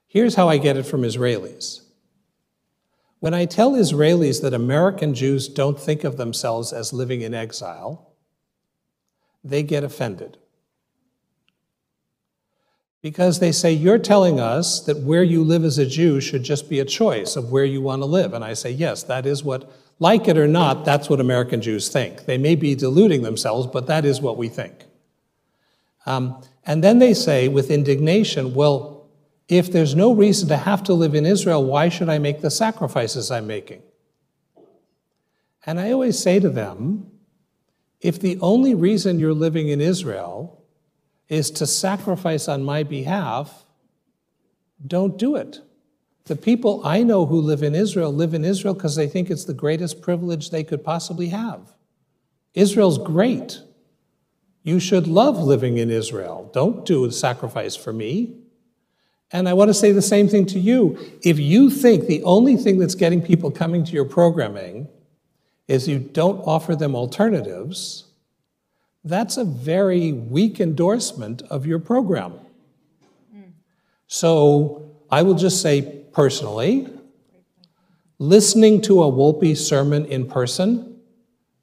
[0.06, 1.80] Here's how I get it from Israelis.
[3.18, 8.12] When I tell Israelis that American Jews don't think of themselves as living in exile,
[9.42, 10.38] they get offended.
[13.02, 16.70] Because they say, You're telling us that where you live as a Jew should just
[16.70, 18.32] be a choice of where you want to live.
[18.32, 19.68] And I say, Yes, that is what,
[20.00, 22.24] like it or not, that's what American Jews think.
[22.24, 24.86] They may be deluding themselves, but that is what we think.
[26.06, 29.08] Um, and then they say, with indignation, Well,
[29.46, 32.50] if there's no reason to have to live in Israel, why should I make the
[32.50, 33.82] sacrifices I'm making?
[35.66, 37.10] And I always say to them,
[38.00, 40.64] if the only reason you're living in Israel
[41.28, 43.66] is to sacrifice on my behalf,
[44.86, 45.60] don't do it.
[46.24, 49.44] The people I know who live in Israel live in Israel because they think it's
[49.44, 51.72] the greatest privilege they could possibly have.
[52.54, 53.60] Israel's great.
[54.62, 56.50] You should love living in Israel.
[56.52, 58.36] Don't do a sacrifice for me.
[59.32, 60.98] And I want to say the same thing to you.
[61.22, 64.88] If you think the only thing that's getting people coming to your programming
[65.68, 68.06] is you don't offer them alternatives,
[69.04, 72.32] that's a very weak endorsement of your program.
[73.34, 73.52] Mm.
[74.08, 76.88] So I will just say personally,
[78.18, 81.00] listening to a Wolpe sermon in person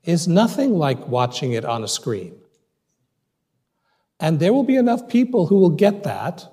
[0.03, 2.35] is nothing like watching it on a screen.
[4.19, 6.45] And there will be enough people who will get that,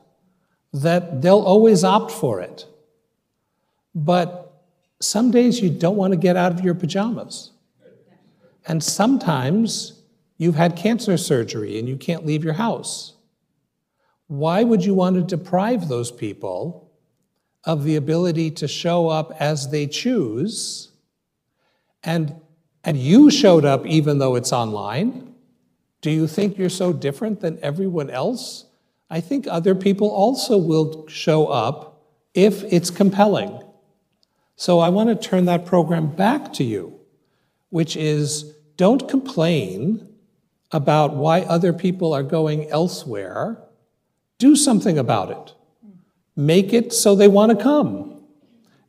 [0.73, 2.67] that they'll always opt for it.
[3.95, 4.53] But
[5.01, 7.53] some days you don't want to get out of your pajamas.
[8.67, 10.05] And sometimes
[10.37, 13.15] You've had cancer surgery and you can't leave your house.
[14.27, 16.84] Why would you want to deprive those people
[17.67, 20.93] of the ability to show up as they choose?
[22.03, 22.35] And,
[22.83, 25.35] and you showed up even though it's online.
[26.01, 28.67] Do you think you're so different than everyone else?
[29.09, 32.03] I think other people also will show up
[32.35, 33.63] if it's compelling.
[34.57, 37.01] So I want to turn that program back to you,
[37.71, 40.09] which is don't complain
[40.73, 43.63] about why other people are going elsewhere,
[44.39, 45.55] do something about it.
[46.37, 48.23] Make it so they want to come.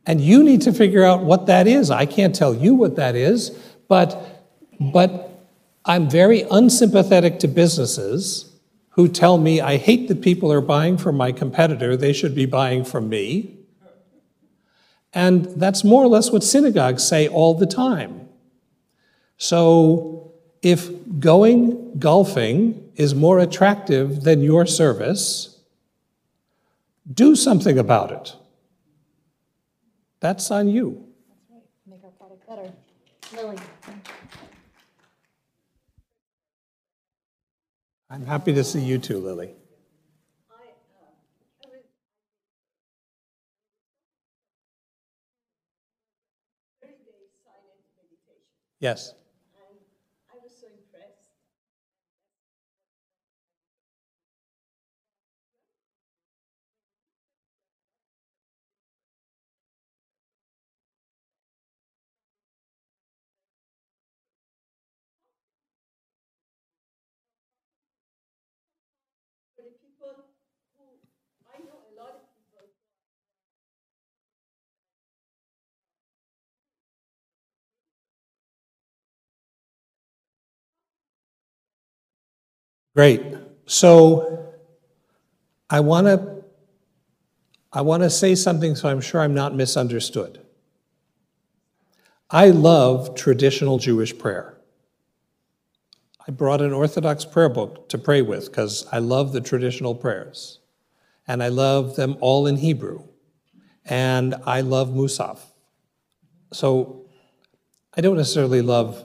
[0.06, 1.90] And you need to figure out what that is.
[1.90, 3.50] I can't tell you what that is,
[3.88, 4.44] but,
[4.80, 5.48] but
[5.84, 8.52] I'm very unsympathetic to businesses
[8.90, 12.46] who tell me I hate that people are buying from my competitor, they should be
[12.46, 13.56] buying from me.
[15.12, 18.28] And that's more or less what synagogues say all the time.
[19.38, 20.32] So
[20.62, 20.90] if
[21.20, 25.55] going golfing is more attractive than your service,
[27.12, 28.34] do something about it.
[30.20, 31.06] That's on you.
[31.88, 32.72] Make our product better.
[33.34, 33.58] Lily.
[38.08, 39.50] I'm happy to see you too, Lily.
[48.78, 49.14] Yes.
[82.96, 83.20] Great.
[83.66, 84.54] So
[85.68, 86.44] I want to
[87.70, 90.40] I want to say something so I'm sure I'm not misunderstood.
[92.30, 94.56] I love traditional Jewish prayer.
[96.26, 100.60] I brought an Orthodox prayer book to pray with because I love the traditional prayers.
[101.28, 103.06] And I love them all in Hebrew.
[103.84, 105.40] And I love Musaf.
[106.50, 107.04] So
[107.94, 109.04] I don't necessarily love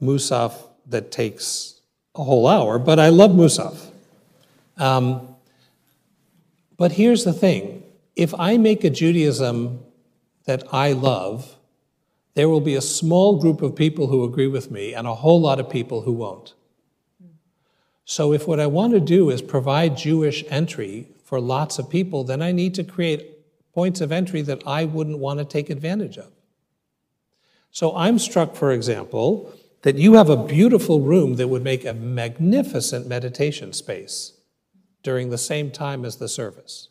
[0.00, 0.54] Musaf
[0.86, 1.79] that takes
[2.20, 3.90] a whole hour, but I love Musaf.
[4.76, 5.34] Um,
[6.76, 7.82] but here's the thing
[8.14, 9.80] if I make a Judaism
[10.44, 11.56] that I love,
[12.34, 15.40] there will be a small group of people who agree with me and a whole
[15.40, 16.54] lot of people who won't.
[18.04, 22.24] So, if what I want to do is provide Jewish entry for lots of people,
[22.24, 23.38] then I need to create
[23.72, 26.32] points of entry that I wouldn't want to take advantage of.
[27.70, 31.94] So, I'm struck, for example, that you have a beautiful room that would make a
[31.94, 34.34] magnificent meditation space
[35.02, 36.88] during the same time as the service.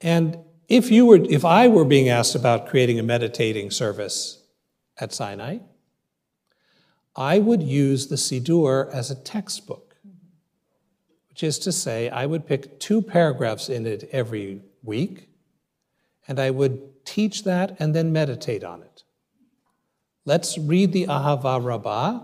[0.00, 0.38] And
[0.68, 4.42] if you were if I were being asked about creating a meditating service
[4.98, 5.58] at Sinai,
[7.16, 9.96] I would use the Siddur as a textbook,
[11.28, 15.28] which is to say, I would pick two paragraphs in it every week,
[16.28, 18.89] and I would teach that and then meditate on it.
[20.26, 22.20] Let's read the Ahava Rabbah,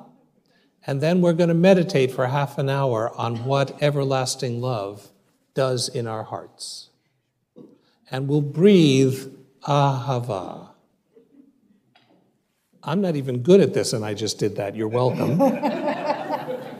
[0.86, 5.09] and then we're going to meditate for half an hour on what everlasting love
[5.55, 6.90] does in our hearts.
[8.10, 9.32] And we'll breathe
[9.66, 10.68] Ahava.
[12.82, 14.77] I'm not even good at this, and I just did that.
[14.77, 15.39] You're welcome.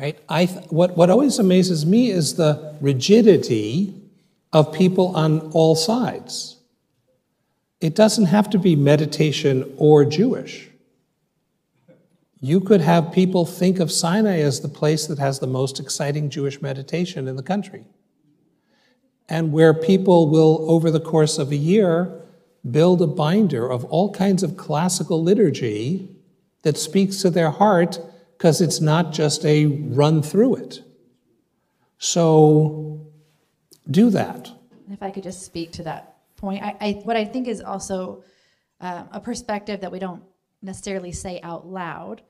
[0.00, 0.18] right?
[0.28, 3.94] I th- what, what always amazes me is the rigidity
[4.52, 6.56] of people on all sides.
[7.80, 10.68] It doesn't have to be meditation or Jewish.
[12.40, 16.30] You could have people think of Sinai as the place that has the most exciting
[16.30, 17.84] Jewish meditation in the country,
[19.28, 22.10] and where people will, over the course of a year,
[22.70, 26.08] build a binder of all kinds of classical liturgy
[26.62, 27.98] that speaks to their heart
[28.36, 30.82] because it's not just a run through it.
[31.98, 33.06] So
[33.90, 34.50] do that.
[34.90, 36.09] If I could just speak to that
[36.40, 38.24] point, I, I what I think is also
[38.80, 40.22] uh, a perspective that we don't
[40.62, 42.22] necessarily say out loud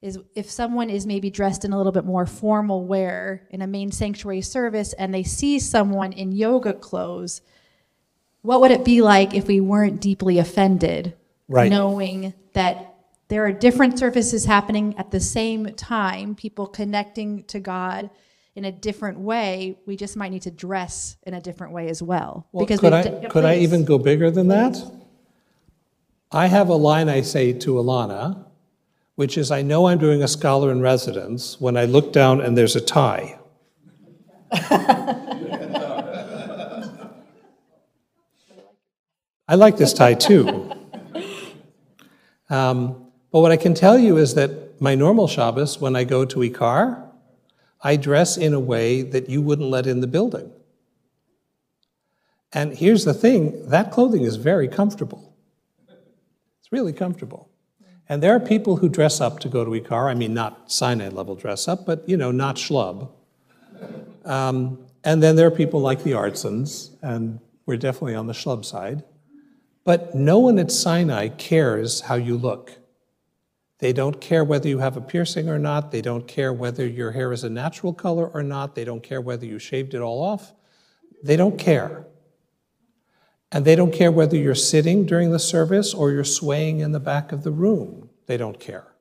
[0.00, 3.66] is if someone is maybe dressed in a little bit more formal wear in a
[3.66, 7.40] main sanctuary service and they see someone in yoga clothes
[8.42, 11.14] what would it be like if we weren't deeply offended,
[11.48, 11.70] right.
[11.70, 12.94] knowing that
[13.28, 18.10] there are different services happening at the same time, people connecting to God
[18.58, 19.78] in a different way.
[19.86, 22.48] We just might need to dress in a different way as well.
[22.50, 24.76] well because could I, could I even go bigger than that?
[26.32, 28.44] I have a line I say to Elana,
[29.14, 32.58] which is I know I'm doing a scholar in residence when I look down and
[32.58, 33.38] there's a tie.
[39.50, 40.72] I like this tie too.
[42.50, 46.24] Um, but what I can tell you is that my normal Shabbos, when I go
[46.24, 47.07] to Ikar,
[47.80, 50.52] I dress in a way that you wouldn't let in the building.
[52.52, 55.36] And here's the thing that clothing is very comfortable.
[56.60, 57.50] It's really comfortable.
[58.08, 60.10] And there are people who dress up to go to Ikar.
[60.10, 63.10] I mean, not Sinai level dress up, but, you know, not schlub.
[64.24, 68.64] Um, and then there are people like the Artsons, and we're definitely on the schlub
[68.64, 69.04] side.
[69.84, 72.77] But no one at Sinai cares how you look.
[73.78, 75.92] They don't care whether you have a piercing or not.
[75.92, 78.74] They don't care whether your hair is a natural color or not.
[78.74, 80.52] They don't care whether you shaved it all off.
[81.22, 82.06] They don't care.
[83.52, 87.00] And they don't care whether you're sitting during the service or you're swaying in the
[87.00, 88.10] back of the room.
[88.26, 88.94] They don't care.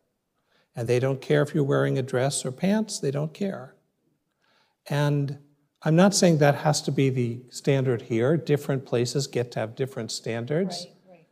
[0.76, 3.00] And they don't care if you're wearing a dress or pants.
[3.00, 3.76] They don't care.
[4.90, 5.40] And
[5.82, 8.38] I'm not saying that has to be the standard here.
[8.38, 10.86] Different places get to have different standards.
[10.86, 11.26] Right, right.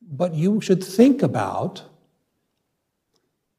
[0.00, 1.82] But you should think about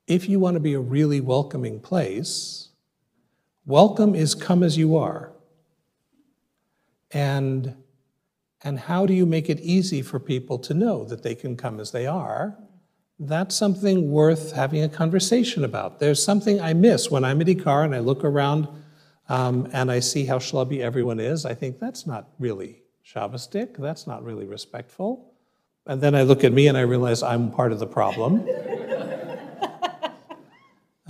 [0.08, 2.70] if you want to be a really welcoming place,
[3.66, 5.32] welcome is come as you are.
[7.12, 7.76] And,
[8.64, 11.80] and how do you make it easy for people to know that they can come
[11.80, 12.58] as they are?
[13.20, 16.00] That's something worth having a conversation about.
[16.00, 18.68] There's something I miss when I'm at Ikar and I look around
[19.30, 24.06] um, and I see how schlubby everyone is, I think that's not really Shabbosdik, that's
[24.06, 25.34] not really respectful.
[25.86, 28.48] And then I look at me and I realize I'm part of the problem.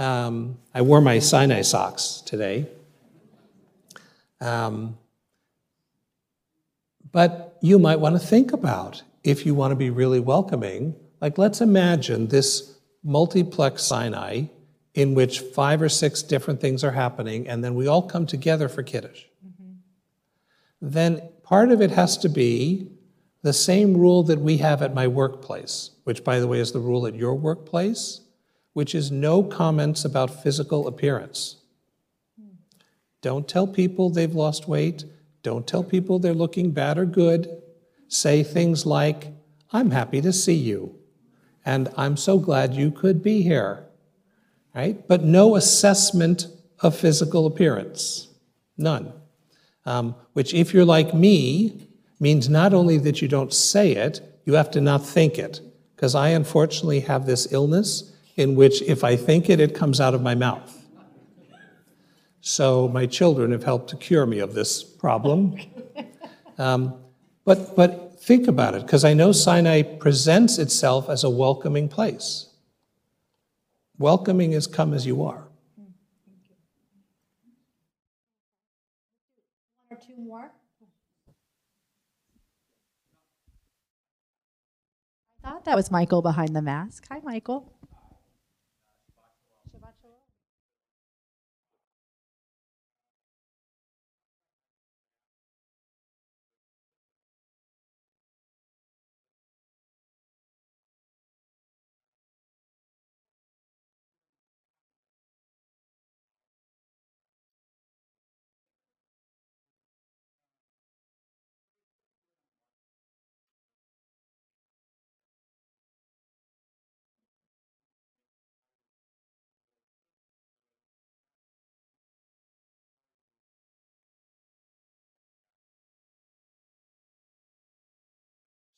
[0.04, 2.68] um, I wore my Sinai socks today.
[4.42, 4.98] Um,
[7.12, 10.96] but you might want to think about if you want to be really welcoming.
[11.22, 14.46] Like, let's imagine this multiplex Sinai
[14.94, 18.70] in which five or six different things are happening, and then we all come together
[18.70, 19.74] for Kiddush, mm-hmm.
[20.82, 22.88] then part of it has to be
[23.42, 26.80] the same rule that we have at my workplace, which, by the way, is the
[26.80, 28.22] rule at your workplace,
[28.74, 31.58] which is no comments about physical appearance.
[33.22, 35.06] Don't tell people they've lost weight.
[35.44, 37.62] Don't tell people they're looking bad or good.
[38.08, 39.28] Say things like,
[39.72, 40.96] I'm happy to see you,
[41.66, 43.84] and I'm so glad you could be here
[44.74, 45.08] right?
[45.08, 46.48] But no assessment
[46.80, 48.30] of physical appearance.
[48.78, 49.14] None.
[49.86, 51.88] Um, which, if you're like me,
[52.20, 55.62] means not only that you don't say it, you have to not think it.
[55.96, 60.14] Because I unfortunately have this illness, in which if I think it, it comes out
[60.14, 60.86] of my mouth.
[62.42, 65.58] So my children have helped to cure me of this problem.
[66.58, 66.96] Um,
[67.46, 72.50] but, but think about it, because I know Sinai presents itself as a welcoming place.
[73.98, 75.48] Welcoming is come as you are.
[80.06, 80.52] Two more?
[85.44, 87.06] I thought that was Michael behind the mask.
[87.10, 87.73] Hi, Michael.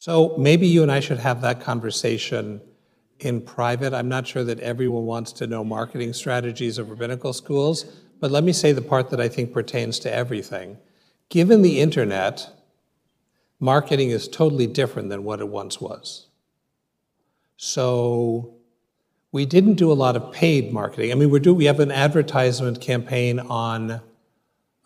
[0.05, 2.61] So maybe you and I should have that conversation
[3.21, 3.91] in private.
[3.91, 7.85] I'm not sure that everyone wants to know marketing strategies of rabbinical schools,
[8.19, 10.77] but let me say the part that I think pertains to everything.
[11.29, 12.47] Given the internet,
[13.59, 16.27] marketing is totally different than what it once was.
[17.57, 18.53] So
[19.31, 21.13] we didn't do a lot of paid marketing.
[21.13, 21.51] I mean, we do.
[21.51, 24.01] We have an advertisement campaign on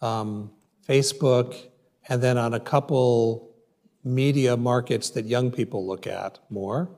[0.01, 0.51] um,
[0.87, 1.61] Facebook,
[2.07, 3.48] and then on a couple
[4.03, 6.89] media markets that young people look at more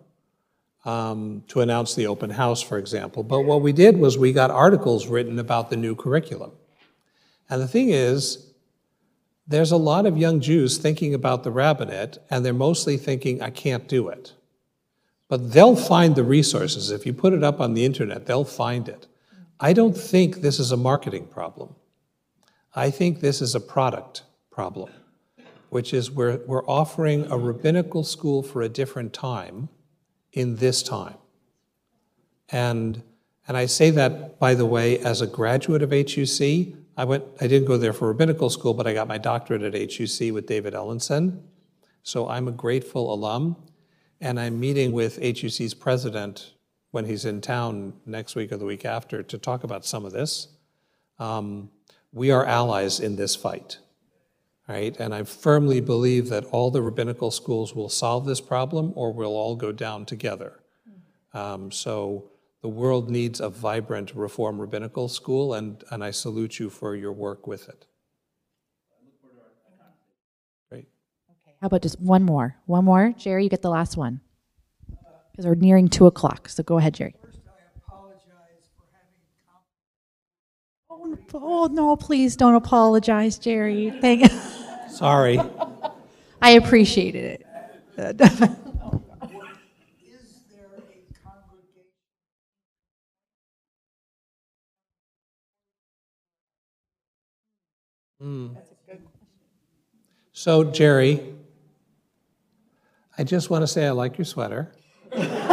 [0.86, 3.24] um, to announce the open house, for example.
[3.24, 6.52] But what we did was we got articles written about the new curriculum.
[7.50, 8.48] And the thing is,
[9.48, 13.50] there's a lot of young Jews thinking about the rabbinate, and they're mostly thinking, I
[13.50, 14.34] can't do it.
[15.28, 16.92] But they'll find the resources.
[16.92, 19.08] If you put it up on the internet, they'll find it.
[19.60, 21.76] I don't think this is a marketing problem.
[22.74, 24.90] I think this is a product problem,
[25.72, 29.70] which is we're, we're offering a rabbinical school for a different time
[30.34, 31.16] in this time.
[32.50, 33.02] And,
[33.48, 36.76] and I say that, by the way, as a graduate of HUC.
[36.98, 39.74] I, went, I didn't go there for rabbinical school, but I got my doctorate at
[39.74, 41.40] HUC with David Ellenson.
[42.04, 43.56] So I'm a grateful alum.
[44.20, 46.52] And I'm meeting with HUC's president
[46.92, 50.12] when he's in town next week or the week after to talk about some of
[50.12, 50.50] this.
[51.18, 51.72] Um,
[52.12, 53.78] we are allies in this fight,
[54.68, 54.96] right?
[55.00, 59.36] And I firmly believe that all the rabbinical schools will solve this problem or we'll
[59.36, 60.60] all go down together.
[61.34, 62.32] Um, so
[62.62, 67.12] the world needs a vibrant reform rabbinical school, and, and I salute you for your
[67.12, 67.86] work with it.
[70.70, 70.88] Great.
[71.60, 72.58] How about just one more?
[72.66, 73.14] One more?
[73.18, 74.22] Jerry, you get the last one.
[75.32, 76.50] Because we're nearing two o'clock.
[76.50, 77.16] So go ahead, Jerry.
[81.12, 83.92] Oh, oh, no, please don't apologize, Jerry.
[84.02, 84.40] Thank you.
[84.90, 85.40] Sorry.
[86.42, 87.46] I appreciated
[87.98, 88.52] it.
[98.20, 98.50] Hmm.
[100.32, 101.34] So, Jerry,
[103.18, 104.72] I just want to say I like your sweater.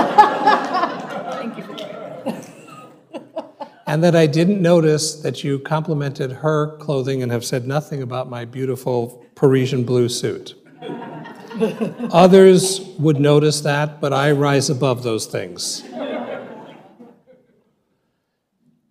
[3.88, 8.28] And that I didn't notice that you complimented her clothing and have said nothing about
[8.28, 10.54] my beautiful Parisian blue suit.
[12.12, 15.82] Others would notice that, but I rise above those things.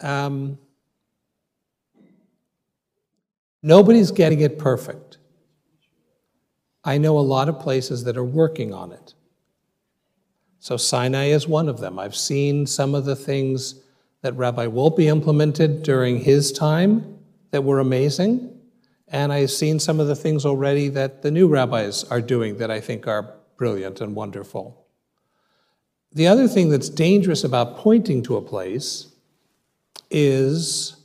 [0.02, 0.57] Um,
[3.61, 5.19] nobody's getting it perfect.
[6.84, 9.14] I know a lot of places that are working on it.
[10.60, 11.99] So Sinai is one of them.
[11.99, 13.84] I've seen some of the things
[14.22, 17.19] that Rabbi Wolpe implemented during his time
[17.52, 18.53] that were amazing.
[19.07, 22.69] And I've seen some of the things already that the new rabbis are doing that
[22.69, 24.85] I think are brilliant and wonderful.
[26.11, 29.07] The other thing that's dangerous about pointing to a place
[30.10, 30.95] is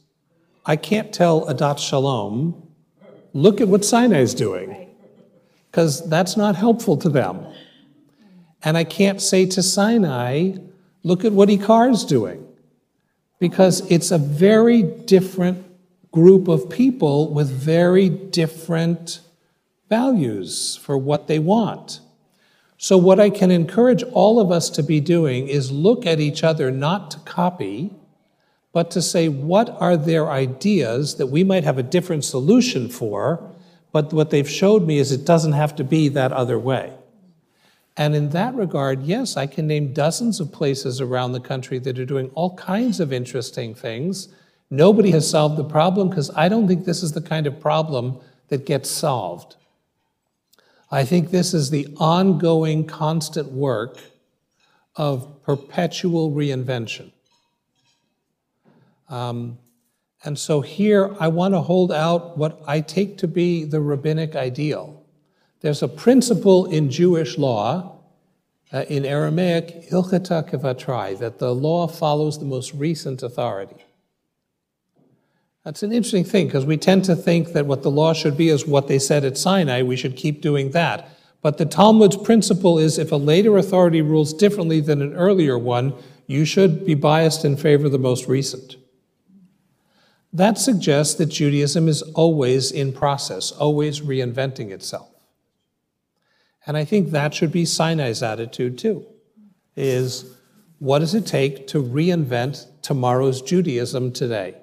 [0.65, 2.69] I can't tell Adat Shalom,
[3.33, 4.89] look at what Sinai is doing,
[5.71, 7.47] because that's not helpful to them.
[8.63, 10.53] And I can't say to Sinai,
[11.03, 12.47] look at what Ikar is doing,
[13.43, 15.67] because it's a very different
[16.13, 19.19] group of people with very different
[19.89, 21.99] values for what they want.
[22.79, 26.45] So, what I can encourage all of us to be doing is look at each
[26.45, 27.91] other not to copy,
[28.73, 33.43] but to say, what are their ideas that we might have a different solution for?
[33.91, 36.93] But what they've showed me is it doesn't have to be that other way.
[37.97, 41.99] And in that regard, yes, I can name dozens of places around the country that
[41.99, 44.29] are doing all kinds of interesting things.
[44.71, 48.19] Nobody has solved the problem because I don't think this is the kind of problem
[48.49, 49.57] that gets solved.
[50.91, 53.99] I think this is the ongoing, constant work
[54.97, 57.13] of perpetual reinvention.
[59.09, 59.59] Um,
[60.25, 64.37] and so here I want to hold out what I take to be the rabbinic
[64.37, 65.02] ideal.
[65.63, 68.01] There's a principle in Jewish law,
[68.73, 73.77] uh, in Aramaic, ilchata kevatrai, that the law follows the most recent authority.
[75.65, 78.49] That's an interesting thing because we tend to think that what the law should be
[78.49, 81.09] is what they said at Sinai, we should keep doing that.
[81.41, 85.95] But the Talmud's principle is if a later authority rules differently than an earlier one,
[86.27, 88.77] you should be biased in favor of the most recent.
[90.33, 95.12] That suggests that Judaism is always in process, always reinventing itself.
[96.67, 99.05] And I think that should be Sinai's attitude too,
[99.77, 100.37] is
[100.79, 104.57] what does it take to reinvent tomorrow's Judaism today?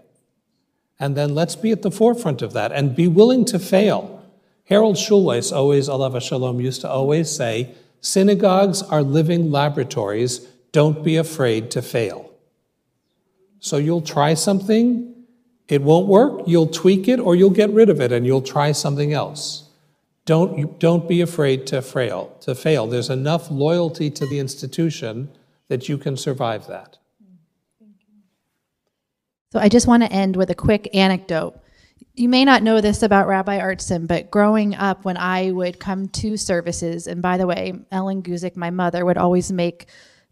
[1.00, 4.24] And then let's be at the forefront of that and be willing to fail.
[4.66, 10.40] Harold Schulweis, always, alav shalom, used to always say, synagogues are living laboratories,
[10.72, 12.30] don't be afraid to fail.
[13.60, 15.16] So you'll try something,
[15.68, 18.72] it won't work, you'll tweak it or you'll get rid of it and you'll try
[18.72, 19.69] something else.
[20.30, 22.86] Don't, don't be afraid to fail, to fail.
[22.86, 25.28] There's enough loyalty to the institution
[25.70, 27.00] that you can survive that.
[29.52, 31.60] So I just want to end with a quick anecdote.
[32.14, 36.10] You may not know this about Rabbi Artson, but growing up, when I would come
[36.10, 39.88] to services, and by the way, Ellen Guzik, my mother, would always make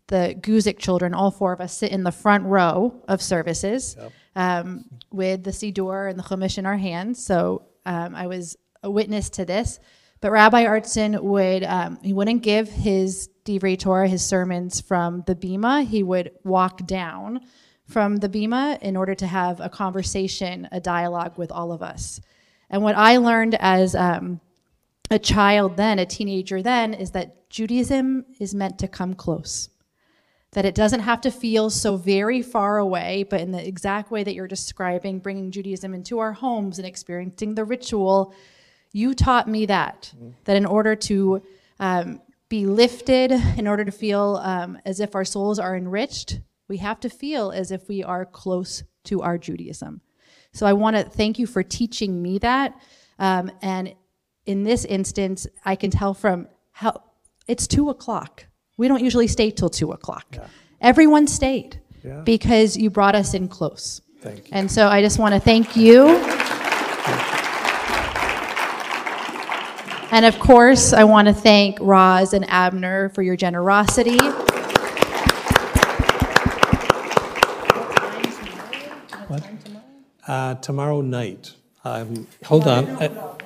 [0.10, 4.12] the Guzik children, all four of us, sit in the front row of services yep.
[4.36, 7.26] um, with the Siddur and the Chumash in our hands.
[7.26, 9.80] So um, I was a witness to this.
[10.20, 15.36] But Rabbi Artson would um, he wouldn't give his divrei Torah, his sermons from the
[15.36, 15.86] bima.
[15.86, 17.42] He would walk down
[17.88, 22.20] from the Bima in order to have a conversation, a dialogue with all of us.
[22.70, 24.42] And what I learned as um,
[25.10, 29.70] a child then, a teenager then, is that Judaism is meant to come close.
[30.52, 34.24] That it doesn't have to feel so very far away, but in the exact way
[34.24, 38.34] that you're describing, bringing Judaism into our homes and experiencing the ritual,
[38.98, 40.12] you taught me that.
[40.46, 41.44] That in order to
[41.80, 42.20] um,
[42.50, 47.00] be lifted, in order to feel um, as if our souls are enriched, we have
[47.02, 50.02] to feel as if we are close to our Judaism.
[50.52, 52.74] So I want to thank you for teaching me that.
[53.20, 53.94] Um, and
[54.48, 57.04] in this instance, I can tell from how
[57.48, 58.48] it's two o'clock.
[58.78, 60.26] We don't usually stay till two o'clock.
[60.34, 60.48] Yeah.
[60.82, 62.22] Everyone stayed yeah.
[62.22, 64.02] because you brought us in close.
[64.22, 64.52] Thank you.
[64.54, 66.57] And so I just want to thank you.
[70.10, 74.20] And of course, I want to thank Roz and Abner for your generosity.
[80.28, 81.54] Uh, tomorrow night.
[81.86, 82.86] Um, hold on.
[82.86, 83.38] Uh,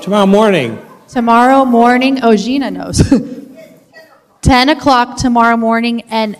[0.00, 0.78] tomorrow morning.
[1.06, 2.20] Tomorrow morning.
[2.22, 3.02] Oh, Gina knows.
[4.40, 6.02] 10 o'clock tomorrow morning.
[6.08, 6.38] And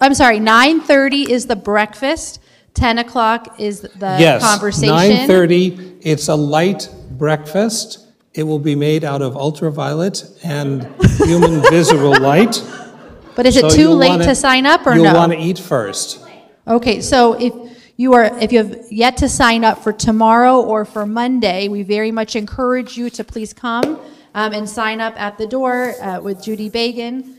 [0.00, 2.38] I'm sorry, 9.30 is the breakfast.
[2.76, 5.28] 10 o'clock is the yes, conversation.
[5.28, 6.00] 9.30.
[6.02, 8.06] It's a light breakfast.
[8.34, 10.84] It will be made out of ultraviolet and
[11.16, 12.62] human visible light.
[13.34, 15.10] But is it so too late wanna, to sign up or you'll no?
[15.10, 16.22] You'll want to eat first.
[16.68, 17.52] Okay, so if
[17.96, 21.82] you are, if you have yet to sign up for tomorrow or for Monday, we
[21.82, 23.98] very much encourage you to please come
[24.34, 27.35] um, and sign up at the door uh, with Judy Bagan.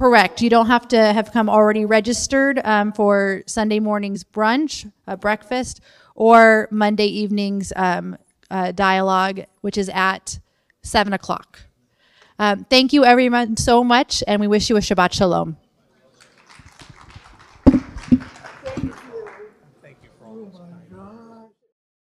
[0.00, 0.40] Correct.
[0.40, 5.82] You don't have to have come already registered um, for Sunday morning's brunch, uh, breakfast,
[6.14, 8.16] or Monday evening's um,
[8.50, 10.40] uh, dialogue, which is at
[10.82, 11.60] 7 o'clock.
[12.38, 15.58] Um, thank you, everyone, so much, and we wish you a Shabbat Shalom.